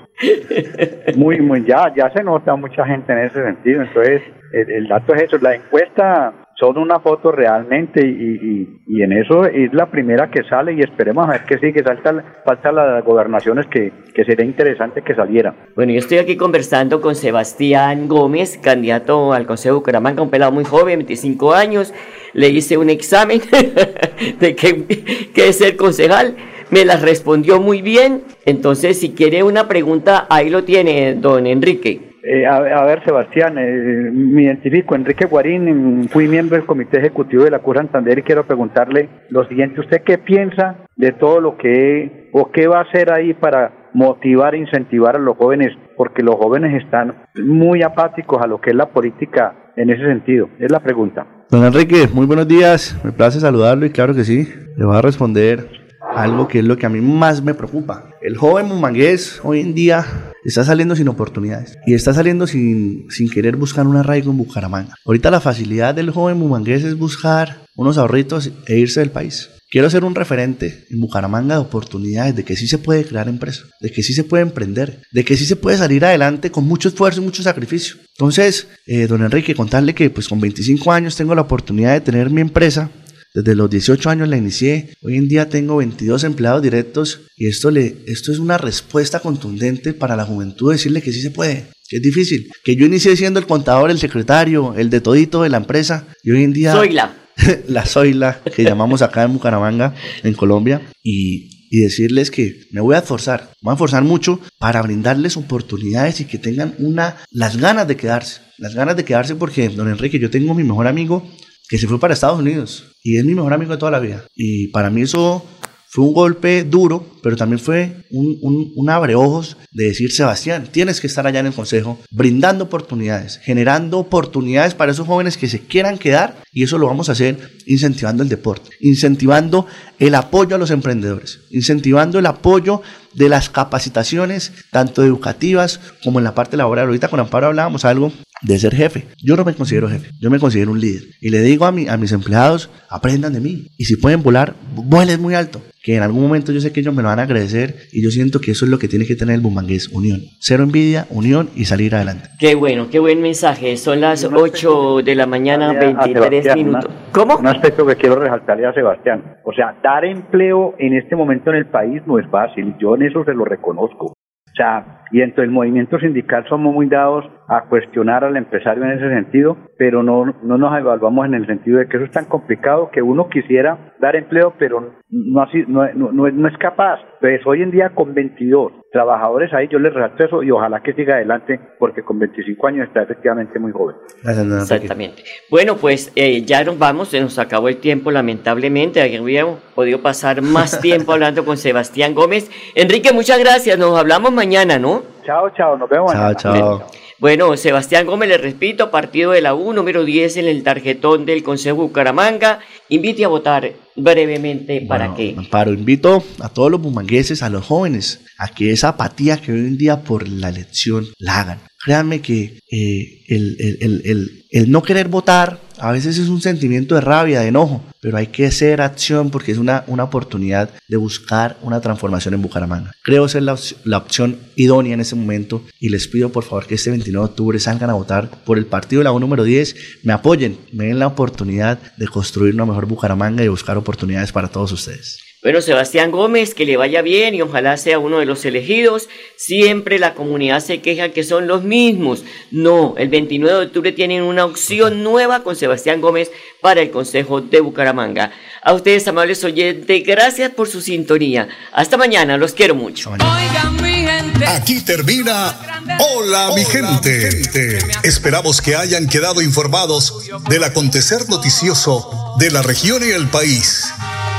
Muy, 1.15 1.41
muy, 1.41 1.65
ya, 1.65 1.95
ya 1.97 2.11
se 2.11 2.25
nota 2.25 2.57
mucha 2.57 2.85
gente 2.85 3.13
en 3.13 3.19
ese 3.21 3.43
sentido. 3.43 3.83
Entonces, 3.83 4.23
el, 4.53 4.71
el 4.71 4.89
dato 4.89 5.15
es 5.15 5.23
eso. 5.23 5.39
La 5.39 5.55
encuesta 5.55 6.35
son 6.59 6.77
una 6.77 6.99
foto 6.99 7.31
realmente 7.31 8.05
y, 8.05 8.81
y, 8.87 9.03
en 9.03 9.13
eso 9.13 9.45
es 9.45 9.73
la 9.73 9.87
primera 9.87 10.29
que 10.29 10.43
sale 10.43 10.73
y 10.73 10.81
esperemos 10.81 11.29
a 11.29 11.33
ver 11.33 11.45
que 11.45 11.57
sí, 11.59 11.73
que 11.73 11.85
falta, 11.85 12.41
falta 12.45 12.73
las 12.73 13.05
gobernaciones 13.05 13.67
que, 13.67 13.93
que 14.13 14.25
sería 14.25 14.45
interesante 14.45 15.03
que 15.03 15.15
salieran. 15.15 15.55
Bueno, 15.77 15.93
yo 15.93 16.01
estoy 16.01 16.19
aquí 16.19 16.37
conversando 16.37 17.01
con 17.01 17.15
Sebastián 17.15 18.09
Gómez, 18.09 18.59
candidato 18.59 19.33
al 19.33 19.47
Consejo 19.47 19.75
de 19.75 19.79
Bucaramanga, 19.79 20.21
un 20.21 20.31
pelado 20.31 20.51
muy 20.51 20.65
joven, 20.65 20.99
25 20.99 21.55
años, 21.55 21.95
le 22.33 22.49
hice 22.49 22.77
un 22.77 22.91
examen 22.91 23.41
de 24.41 24.57
qué, 24.57 24.85
qué 25.33 25.49
es 25.49 25.59
ser 25.59 25.77
concejal, 25.77 26.35
me 26.71 26.85
las 26.85 27.03
respondió 27.03 27.61
muy 27.61 27.83
bien, 27.83 28.25
entonces 28.47 28.99
si 28.99 29.13
quiere 29.13 29.45
una 29.45 29.69
pregunta, 29.69 30.27
ahí 30.29 30.51
lo 30.51 30.65
tiene 30.65 31.15
don 31.15 31.47
Enrique. 31.47 32.08
Eh, 32.23 32.47
a, 32.47 32.85
ver, 32.85 33.05
Sebastián, 33.05 33.57
eh, 33.59 34.11
me 34.13 34.43
identifico, 34.43 34.95
Enrique 34.95 35.27
Guarín, 35.27 36.09
fui 36.09 36.27
miembro 36.27 36.57
del 36.57 36.67
Comité 36.67 36.99
Ejecutivo 36.99 37.45
de 37.45 37.51
la 37.51 37.61
CUR 37.61 37.77
Santander 37.77 38.19
y 38.19 38.23
quiero 38.23 38.47
preguntarle 38.47 39.09
lo 39.31 39.47
siguiente, 39.47 39.81
¿usted 39.81 40.03
qué 40.03 40.19
piensa 40.19 40.77
de 40.97 41.13
todo 41.13 41.41
lo 41.41 41.57
que 41.57 42.29
o 42.33 42.51
qué 42.51 42.67
va 42.67 42.79
a 42.79 42.83
hacer 42.83 43.13
ahí 43.13 43.35
para 43.35 43.91
motivar 43.95 44.55
e 44.55 44.59
incentivar 44.59 45.17
a 45.17 45.21
los 45.21 45.37
jóvenes? 45.37 45.73
Porque 45.97 46.23
los 46.23 46.35
jóvenes 46.35 46.83
están 46.83 47.15
muy 47.37 47.83
apáticos 47.83 48.43
a 48.43 48.47
lo 48.47 48.61
que 48.61 48.71
es 48.71 48.77
la 48.77 48.91
política 48.91 49.73
en 49.77 49.91
ese 49.91 50.05
sentido. 50.05 50.49
Es 50.59 50.73
la 50.73 50.81
pregunta. 50.81 51.27
Don 51.51 51.65
Enrique, 51.65 52.09
muy 52.13 52.27
buenos 52.27 52.49
días, 52.49 52.99
me 53.05 53.13
place 53.13 53.41
saludarlo 53.41 53.87
y 53.87 53.91
claro 53.91 54.15
que 54.15 54.25
sí, 54.25 54.49
le 54.77 54.85
voy 54.85 54.97
a 54.97 55.03
responder 55.03 55.67
algo 56.15 56.49
que 56.49 56.59
es 56.59 56.65
lo 56.65 56.77
que 56.77 56.87
a 56.87 56.89
mí 56.89 57.01
más 57.01 57.43
me 57.43 57.55
preocupa. 57.55 58.11
El 58.21 58.37
joven 58.37 58.67
mumangués 58.67 59.41
hoy 59.45 59.61
en 59.61 59.75
día 59.75 60.05
está 60.45 60.65
saliendo 60.65 60.97
sin 60.97 61.09
oportunidades 61.09 61.77
y 61.87 61.95
está 61.95 62.15
saliendo 62.15 62.47
sin, 62.47 63.07
sin 63.11 63.29
querer 63.31 63.57
buscar 63.57 63.87
un 63.87 63.97
arraigo 63.97 64.31
en 64.31 64.39
Bucaramanga. 64.39 64.95
Ahorita 65.05 65.31
la 65.31 65.41
facilidad 65.41 65.95
del 65.95 66.11
joven 66.11 66.39
mumangués 66.39 66.85
es 66.85 66.97
buscar 66.97 67.63
unos 67.77 67.99
ahorritos 67.99 68.51
e 68.67 68.79
irse 68.79 69.01
del 69.01 69.11
país. 69.11 69.51
Quiero 69.71 69.91
ser 69.91 70.03
un 70.05 70.15
referente 70.15 70.87
en 70.89 70.99
Bucaramanga 70.99 71.57
de 71.57 71.61
oportunidades, 71.61 72.35
de 72.35 72.43
que 72.43 72.57
sí 72.57 72.67
se 72.67 72.79
puede 72.79 73.05
crear 73.05 73.29
empresa, 73.29 73.65
de 73.83 73.91
que 73.91 74.03
sí 74.03 74.15
se 74.15 74.25
puede 74.25 74.43
emprender, 74.43 75.03
de 75.13 75.25
que 75.27 75.37
sí 75.37 75.45
se 75.45 75.57
puede 75.57 75.77
salir 75.77 76.07
adelante 76.07 76.51
con 76.51 76.67
mucho 76.67 76.89
esfuerzo 76.89 77.21
y 77.21 77.25
mucho 77.25 77.43
sacrificio. 77.43 77.97
Entonces, 78.17 78.67
eh, 78.87 79.07
don 79.07 79.23
Enrique, 79.23 79.55
contarle 79.55 79.95
que 79.95 80.09
pues 80.09 80.27
con 80.27 80.41
25 80.41 80.91
años 80.91 81.17
tengo 81.17 81.35
la 81.35 81.43
oportunidad 81.43 81.93
de 81.93 82.01
tener 82.01 82.31
mi 82.31 82.41
empresa, 82.41 82.91
desde 83.35 83.55
los 83.55 83.71
18 83.71 84.11
años 84.11 84.29
la 84.29 84.37
inicié. 84.37 84.95
Hoy 85.03 85.17
en 85.17 85.29
día 85.29 85.49
tengo 85.49 85.77
22 85.77 86.25
empleados 86.25 86.63
directos 86.63 87.21
y 87.37 87.47
esto, 87.47 87.71
le, 87.71 87.97
esto 88.07 88.33
es 88.33 88.39
una 88.39 88.59
respuesta 88.59 89.21
contundente 89.21 89.93
para 89.93 90.17
la 90.17 90.25
juventud 90.25 90.73
decirle 90.73 91.03
que 91.03 91.13
sí 91.13 91.21
se 91.21 91.31
puede, 91.31 91.67
que 91.89 91.97
es 91.97 92.03
difícil. 92.03 92.49
Que 92.65 92.77
yo 92.77 92.87
inicié 92.87 93.17
siendo 93.17 93.39
el 93.39 93.47
contador, 93.47 93.91
el 93.91 93.99
secretario, 93.99 94.75
el 94.77 94.91
de 94.91 95.01
todito 95.01 95.43
de 95.43 95.51
la 95.51 95.59
empresa 95.59 96.09
y 96.23 96.31
hoy 96.31 96.45
en 96.45 96.53
día... 96.53 96.73
Soy 96.73 96.91
la. 96.91 97.15
la 97.69 97.87
Zoila, 97.87 98.41
que 98.55 98.65
llamamos 98.65 99.03
acá 99.03 99.23
en 99.23 99.35
Bucaramanga, 99.35 99.95
en 100.25 100.35
Colombia, 100.35 100.83
y, 101.05 101.69
y, 101.71 101.81
decirles 101.81 102.33
que 102.33 102.67
me 102.73 102.81
voy 102.81 102.97
a 102.97 102.99
esforzar, 102.99 103.53
voy 103.63 103.71
a 103.71 103.75
esforzar 103.75 104.03
mucho 104.03 104.41
para 104.59 104.83
brindarles 104.83 105.37
oportunidades 105.37 106.21
y 106.21 106.25
que 106.25 106.39
tengan 106.39 106.75
una, 106.79 107.17
las 107.31 107.57
ganas 107.57 107.87
de 107.87 107.97
quedarse, 107.97 108.41
las 108.59 108.75
ganas 108.75 108.97
de 108.97 109.05
quedarse 109.05 109.37
porque, 109.37 109.69
don 109.69 109.89
Enrique, 109.89 110.19
yo 110.19 110.31
tengo 110.31 110.53
mi 110.53 110.65
mejor 110.65 110.89
amigo 110.89 111.31
que 111.69 111.79
se 111.79 111.87
fue 111.87 112.01
para 112.01 112.15
Estados 112.15 112.39
Unidos 112.39 112.93
y 113.03 113.19
es 113.19 113.25
mi 113.25 113.35
mejor 113.35 113.53
amigo 113.53 113.73
de 113.73 113.79
toda 113.79 113.93
la 113.93 114.01
vida. 114.01 114.25
Y 114.35 114.69
para 114.69 114.91
mí 114.91 115.03
eso 115.03 115.45
fue 115.91 116.05
un 116.05 116.13
golpe 116.13 116.65
duro, 116.65 117.07
pero 117.23 117.35
también 117.35 117.59
fue 117.59 118.05
un, 118.11 118.39
un, 118.43 118.73
un 118.77 118.91
abreojos 118.91 119.57
de 119.73 119.87
decir, 119.87 120.13
Sebastián, 120.13 120.69
tienes 120.71 121.01
que 121.01 121.07
estar 121.07 121.27
allá 121.27 121.41
en 121.41 121.47
el 121.47 121.55
consejo, 121.55 121.99
brindando 122.11 122.65
oportunidades, 122.65 123.39
generando 123.39 123.99
oportunidades 123.99 124.75
para 124.75 124.93
esos 124.93 125.07
jóvenes 125.07 125.39
que 125.39 125.49
se 125.49 125.61
quieran 125.61 125.97
quedar, 125.97 126.37
y 126.53 126.63
eso 126.63 126.77
lo 126.77 126.89
vamos 126.89 127.09
a 127.09 127.13
hacer 127.13 127.57
incentivando 127.67 128.23
el 128.23 128.29
deporte, 128.29 128.69
incentivando 128.81 129.67
el 129.99 130.15
apoyo 130.15 130.57
a 130.57 130.59
los 130.59 130.71
emprendedores, 130.71 131.41
incentivando 131.51 132.19
el 132.19 132.27
apoyo 132.27 132.83
de 133.15 133.31
las 133.31 133.49
capacitaciones, 133.49 134.53
tanto 134.71 135.03
educativas 135.03 135.81
como 136.05 136.19
en 136.19 136.25
la 136.25 136.35
parte 136.35 136.59
laboral. 136.59 136.87
Ahorita 136.87 137.09
con 137.09 137.21
Amparo 137.21 137.47
hablábamos 137.47 137.87
algo 137.87 138.13
de 138.43 138.59
ser 138.59 138.75
jefe. 138.75 139.07
Yo 139.23 139.37
no 139.37 139.45
me 139.45 139.55
considero 139.55 139.89
jefe, 139.89 140.11
yo 140.21 140.31
me 140.31 140.39
considero 140.39 140.73
un 140.73 140.81
líder. 140.81 141.03
Y 141.21 141.31
le 141.31 141.41
digo 141.43 141.65
a, 141.65 141.73
mi, 141.73 141.89
a 141.89 141.97
mis 141.97 142.13
empleados, 142.13 142.71
aprendan 142.89 143.33
de 143.33 143.41
mí. 143.41 143.67
Y 143.77 143.85
si 143.85 143.97
pueden 143.97 144.23
volar, 144.23 144.55
vuelen 144.75 145.21
muy 145.21 145.35
alto. 145.35 145.63
Que 145.83 145.97
en 145.97 146.03
algún 146.03 146.23
momento 146.23 146.53
yo 146.53 146.61
sé 146.61 146.73
que 146.73 146.81
ellos 146.81 146.95
me 146.95 147.03
lo 147.03 147.09
van 147.09 147.21
a 147.21 147.23
agradecer 147.23 147.77
y 147.93 148.03
yo 148.03 148.11
siento 148.11 148.41
que 148.41 148.51
eso 148.51 148.65
es 148.65 148.71
lo 148.71 148.79
que 148.79 148.89
tiene 148.89 149.07
que 149.07 149.15
tener 149.15 149.37
el 149.37 149.41
bumangués, 149.41 149.89
unión. 149.89 150.21
Cero 150.41 150.65
envidia, 150.65 151.07
unión 151.09 151.49
y 151.55 151.65
salir 151.65 151.95
adelante. 151.95 152.29
Qué 152.39 152.55
bueno, 152.57 152.89
qué 152.91 152.99
buen 152.99 153.23
mensaje. 153.23 153.77
Son 153.77 154.01
las 154.01 154.25
8 154.25 155.03
de 155.03 155.15
la 155.15 155.27
mañana, 155.27 155.73
23 155.73 156.57
minutos. 156.57 156.91
¿Cómo? 157.13 157.37
Un 157.39 157.47
aspecto 157.47 157.87
que 157.87 157.97
quiero 157.97 158.17
resaltarle 158.17 158.67
a 158.67 158.75
Sebastián. 158.75 159.37
O 159.45 159.53
sea, 159.53 159.79
dar 159.83 160.05
empleo 160.05 160.75
en 160.79 160.95
este 160.95 161.17
momento 161.17 161.51
en 161.51 161.57
el 161.57 161.67
país 161.67 162.03
no 162.07 162.19
es 162.19 162.29
fácil. 162.29 162.75
Yo 162.79 162.97
en 162.97 163.03
eso 163.03 163.25
se 163.25 163.33
lo 163.33 163.45
reconozco. 163.45 164.13
Sea, 164.59 165.05
y 165.11 165.21
dentro 165.21 165.43
del 165.43 165.51
movimiento 165.51 165.99
sindical 165.99 166.45
somos 166.49 166.75
muy 166.75 166.87
dados 166.87 167.25
a 167.49 167.63
cuestionar 167.63 168.25
al 168.25 168.37
empresario 168.37 168.85
en 168.85 168.91
ese 168.91 169.09
sentido, 169.09 169.57
pero 169.79 170.03
no, 170.03 170.27
no 170.43 170.59
nos 170.59 170.79
evaluamos 170.79 171.27
en 171.27 171.35
el 171.35 171.47
sentido 171.47 171.79
de 171.79 171.87
que 171.87 171.97
eso 171.97 172.07
es 172.07 172.13
tan 172.13 172.27
complicado 172.27 172.91
que 172.91 173.01
uno 173.01 173.29
quisiera 173.29 173.95
dar 174.01 174.17
empleo, 174.17 174.53
pero 174.59 174.95
no, 175.11 175.41
así, 175.41 175.65
no, 175.67 175.89
no, 175.95 176.13
no 176.13 176.49
es 176.49 176.59
capaz. 176.59 177.01
Pues 177.21 177.41
hoy 177.47 177.63
en 177.63 177.71
día 177.71 177.91
con 177.91 178.13
22 178.13 178.73
trabajadores 178.91 179.53
ahí, 179.53 179.69
yo 179.69 179.79
les 179.79 179.93
resalto 179.93 180.25
eso 180.25 180.43
y 180.43 180.51
ojalá 180.51 180.81
que 180.83 180.95
siga 180.95 181.17
adelante 181.17 181.61
porque 181.79 182.03
con 182.03 182.19
25 182.19 182.67
años 182.67 182.89
está 182.89 183.03
efectivamente 183.03 183.59
muy 183.59 183.73
joven. 183.73 183.97
Exactamente. 184.25 185.23
Bueno, 185.51 185.77
pues 185.77 186.13
eh, 186.17 186.43
ya 186.43 186.65
nos 186.65 186.79
vamos, 186.79 187.09
se 187.09 187.21
nos 187.21 187.39
acabó 187.39 187.69
el 187.69 187.79
tiempo 187.79 188.11
lamentablemente, 188.11 189.03
habíamos 189.03 189.59
podido 189.75 190.01
pasar 190.01 190.43
más 190.43 190.81
tiempo 190.83 191.13
hablando 191.13 191.45
con 191.45 191.57
Sebastián 191.57 192.15
Gómez. 192.15 192.51
Enrique, 192.75 193.13
muchas 193.13 193.39
gracias, 193.39 193.79
nos 193.79 193.99
hablamos 193.99 194.33
mañana, 194.33 194.79
¿no? 194.79 195.03
Chao, 195.25 195.51
chao, 195.51 195.77
nos 195.77 195.89
vemos. 195.89 196.13
Chao, 196.13 196.35
chao. 196.35 197.08
Bueno, 197.21 197.57
Sebastián 197.57 198.07
Gómez, 198.07 198.29
le 198.29 198.39
repito, 198.39 198.93
partido 198.93 199.33
de 199.33 199.41
la 199.41 199.53
U, 199.53 199.73
número 199.73 200.05
10 200.05 200.37
en 200.37 200.47
el 200.47 200.63
tarjetón 200.63 201.27
del 201.27 201.43
Consejo 201.43 201.79
Bucaramanga. 201.79 202.61
Invite 202.89 203.25
a 203.25 203.29
votar 203.29 203.73
brevemente 203.97 204.83
para 204.83 205.17
que... 205.17 205.35
Amparo, 205.37 205.73
invito 205.73 206.23
a 206.39 206.49
todos 206.49 206.71
los 206.71 206.81
bumangueses, 206.81 207.43
a 207.43 207.51
los 207.51 207.65
jóvenes, 207.67 208.21
a 208.39 208.55
que 208.55 208.71
esa 208.71 208.91
apatía 208.91 209.39
que 209.39 209.51
hoy 209.51 209.59
en 209.59 209.77
día 209.77 210.05
por 210.05 210.29
la 210.29 210.49
elección 210.49 211.07
la 211.19 211.41
hagan. 211.41 211.61
Créanme 211.85 212.21
que 212.21 212.61
eh, 212.71 213.25
el, 213.27 213.57
el, 213.59 214.03
el, 214.05 214.45
el, 214.53 214.71
no 214.71 214.83
querer 214.83 215.09
votar 215.09 215.59
a 215.81 215.93
veces 215.93 216.19
es 216.19 216.29
un 216.29 216.41
sentimiento 216.41 216.95
de 216.95 217.01
rabia, 217.01 217.41
de 217.41 217.49
enojo, 217.49 217.85
pero 218.01 218.17
hay 218.17 218.29
que 218.29 218.47
hacer 218.47 218.81
acción 218.81 219.31
porque 219.31 219.53
es 219.53 219.59
una, 219.59 219.85
una 219.87 220.05
oportunidad 220.05 220.71
de 220.89 220.97
buscar 220.97 221.57
una 221.63 221.81
transformación 221.81 222.35
en 222.35 222.43
Bucaramanga. 222.43 222.93
Creo 223.03 223.29
ser 223.29 223.43
la, 223.43 223.57
la 223.85 223.99
opción 223.99 224.39
idónea 224.57 224.95
en 224.95 225.01
ese 225.01 225.17
momento 225.17 225.63
y 225.81 225.89
les 225.89 226.09
pido 226.09 226.31
por 226.31 226.45
favor 226.45 226.67
que 226.67 226.75
este 226.75 226.91
29 226.91 227.27
de 227.27 227.31
octubre 227.31 227.59
salgan 227.59 227.91
a 227.91 227.95
votar 227.95 228.31
por 228.45 228.59
el 228.59 228.67
partido 228.67 229.01
de 229.01 229.05
la 229.05 229.13
U 229.13 229.21
número 229.21 229.45
10, 229.45 229.77
me 230.03 230.13
apoyen, 230.13 230.59
me 230.73 230.87
den 230.87 230.99
la 230.99 231.07
oportunidad 231.07 231.79
de 231.97 232.09
construir 232.09 232.55
una 232.55 232.67
mejor 232.67 232.87
Bucaramanga 232.87 233.45
y 233.45 233.49
buscar 233.49 233.77
oportunidades 233.77 234.33
para 234.33 234.49
todos 234.49 234.73
ustedes. 234.73 235.28
Bueno, 235.41 235.63
Sebastián 235.63 236.11
Gómez, 236.11 236.53
que 236.53 236.67
le 236.67 236.77
vaya 236.77 237.01
bien 237.01 237.33
y 237.33 237.43
ojalá 237.43 237.77
sea 237.77 238.01
uno 238.01 238.19
de 238.19 238.27
los 238.27 238.45
elegidos. 238.45 239.09
Siempre 239.37 240.01
la 240.01 240.15
comunidad 240.15 240.59
se 240.59 240.81
queja 240.81 241.11
que 241.11 241.23
son 241.23 241.47
los 241.47 241.63
mismos. 241.63 242.25
No, 242.51 242.95
el 242.99 243.09
29 243.09 243.61
de 243.61 243.67
octubre 243.67 243.93
tienen 243.93 244.23
una 244.23 244.45
opción 244.45 245.05
nueva 245.05 245.45
con 245.45 245.55
Sebastián 245.55 246.01
Gómez 246.01 246.33
para 246.61 246.81
el 246.83 246.91
Consejo 246.91 247.41
de 247.41 247.61
Bucaramanga. 247.61 248.33
A 248.63 248.73
ustedes, 248.73 249.07
amables 249.07 249.45
oyentes, 249.45 250.03
gracias 250.05 250.51
por 250.51 250.69
su 250.69 250.81
sintonía. 250.81 251.49
Hasta 251.73 251.97
mañana, 251.97 252.37
los 252.37 252.53
quiero 252.53 252.75
mucho. 252.75 253.11
Oigan, 253.11 253.77
mi 253.81 254.07
gente. 254.07 254.45
Aquí 254.45 254.81
termina 254.81 255.57
Hola, 256.01 256.51
mi 256.55 256.65
gente. 256.65 257.79
Esperamos 258.03 258.61
que 258.61 258.77
hayan 258.77 259.07
quedado 259.09 259.41
informados 259.41 260.15
del 260.49 260.65
acontecer 260.65 261.29
noticioso 261.29 262.35
de 262.39 262.51
la 262.51 262.63
región 262.63 263.03
y 263.03 263.11
el 263.11 263.29
país. 263.29 263.85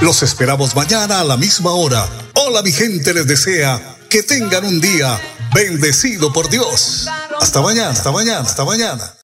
Los 0.02 0.24
esperamos 0.24 0.78
mañana 0.78 1.20
a 1.20 1.24
la 1.26 1.36
misma 1.36 1.72
hora. 1.72 2.08
Hola, 2.36 2.62
mi 2.62 2.72
gente 2.72 3.14
les 3.14 3.28
desea 3.28 3.98
que 4.08 4.24
tengan 4.24 4.64
un 4.64 4.80
día 4.80 5.20
bendecido 5.54 6.32
por 6.32 6.50
Dios. 6.50 7.06
Hasta 7.42 7.62
mañana, 7.62 7.90
hasta 7.90 8.10
mañana, 8.10 8.40
hasta 8.40 8.64
mañana. 8.64 9.14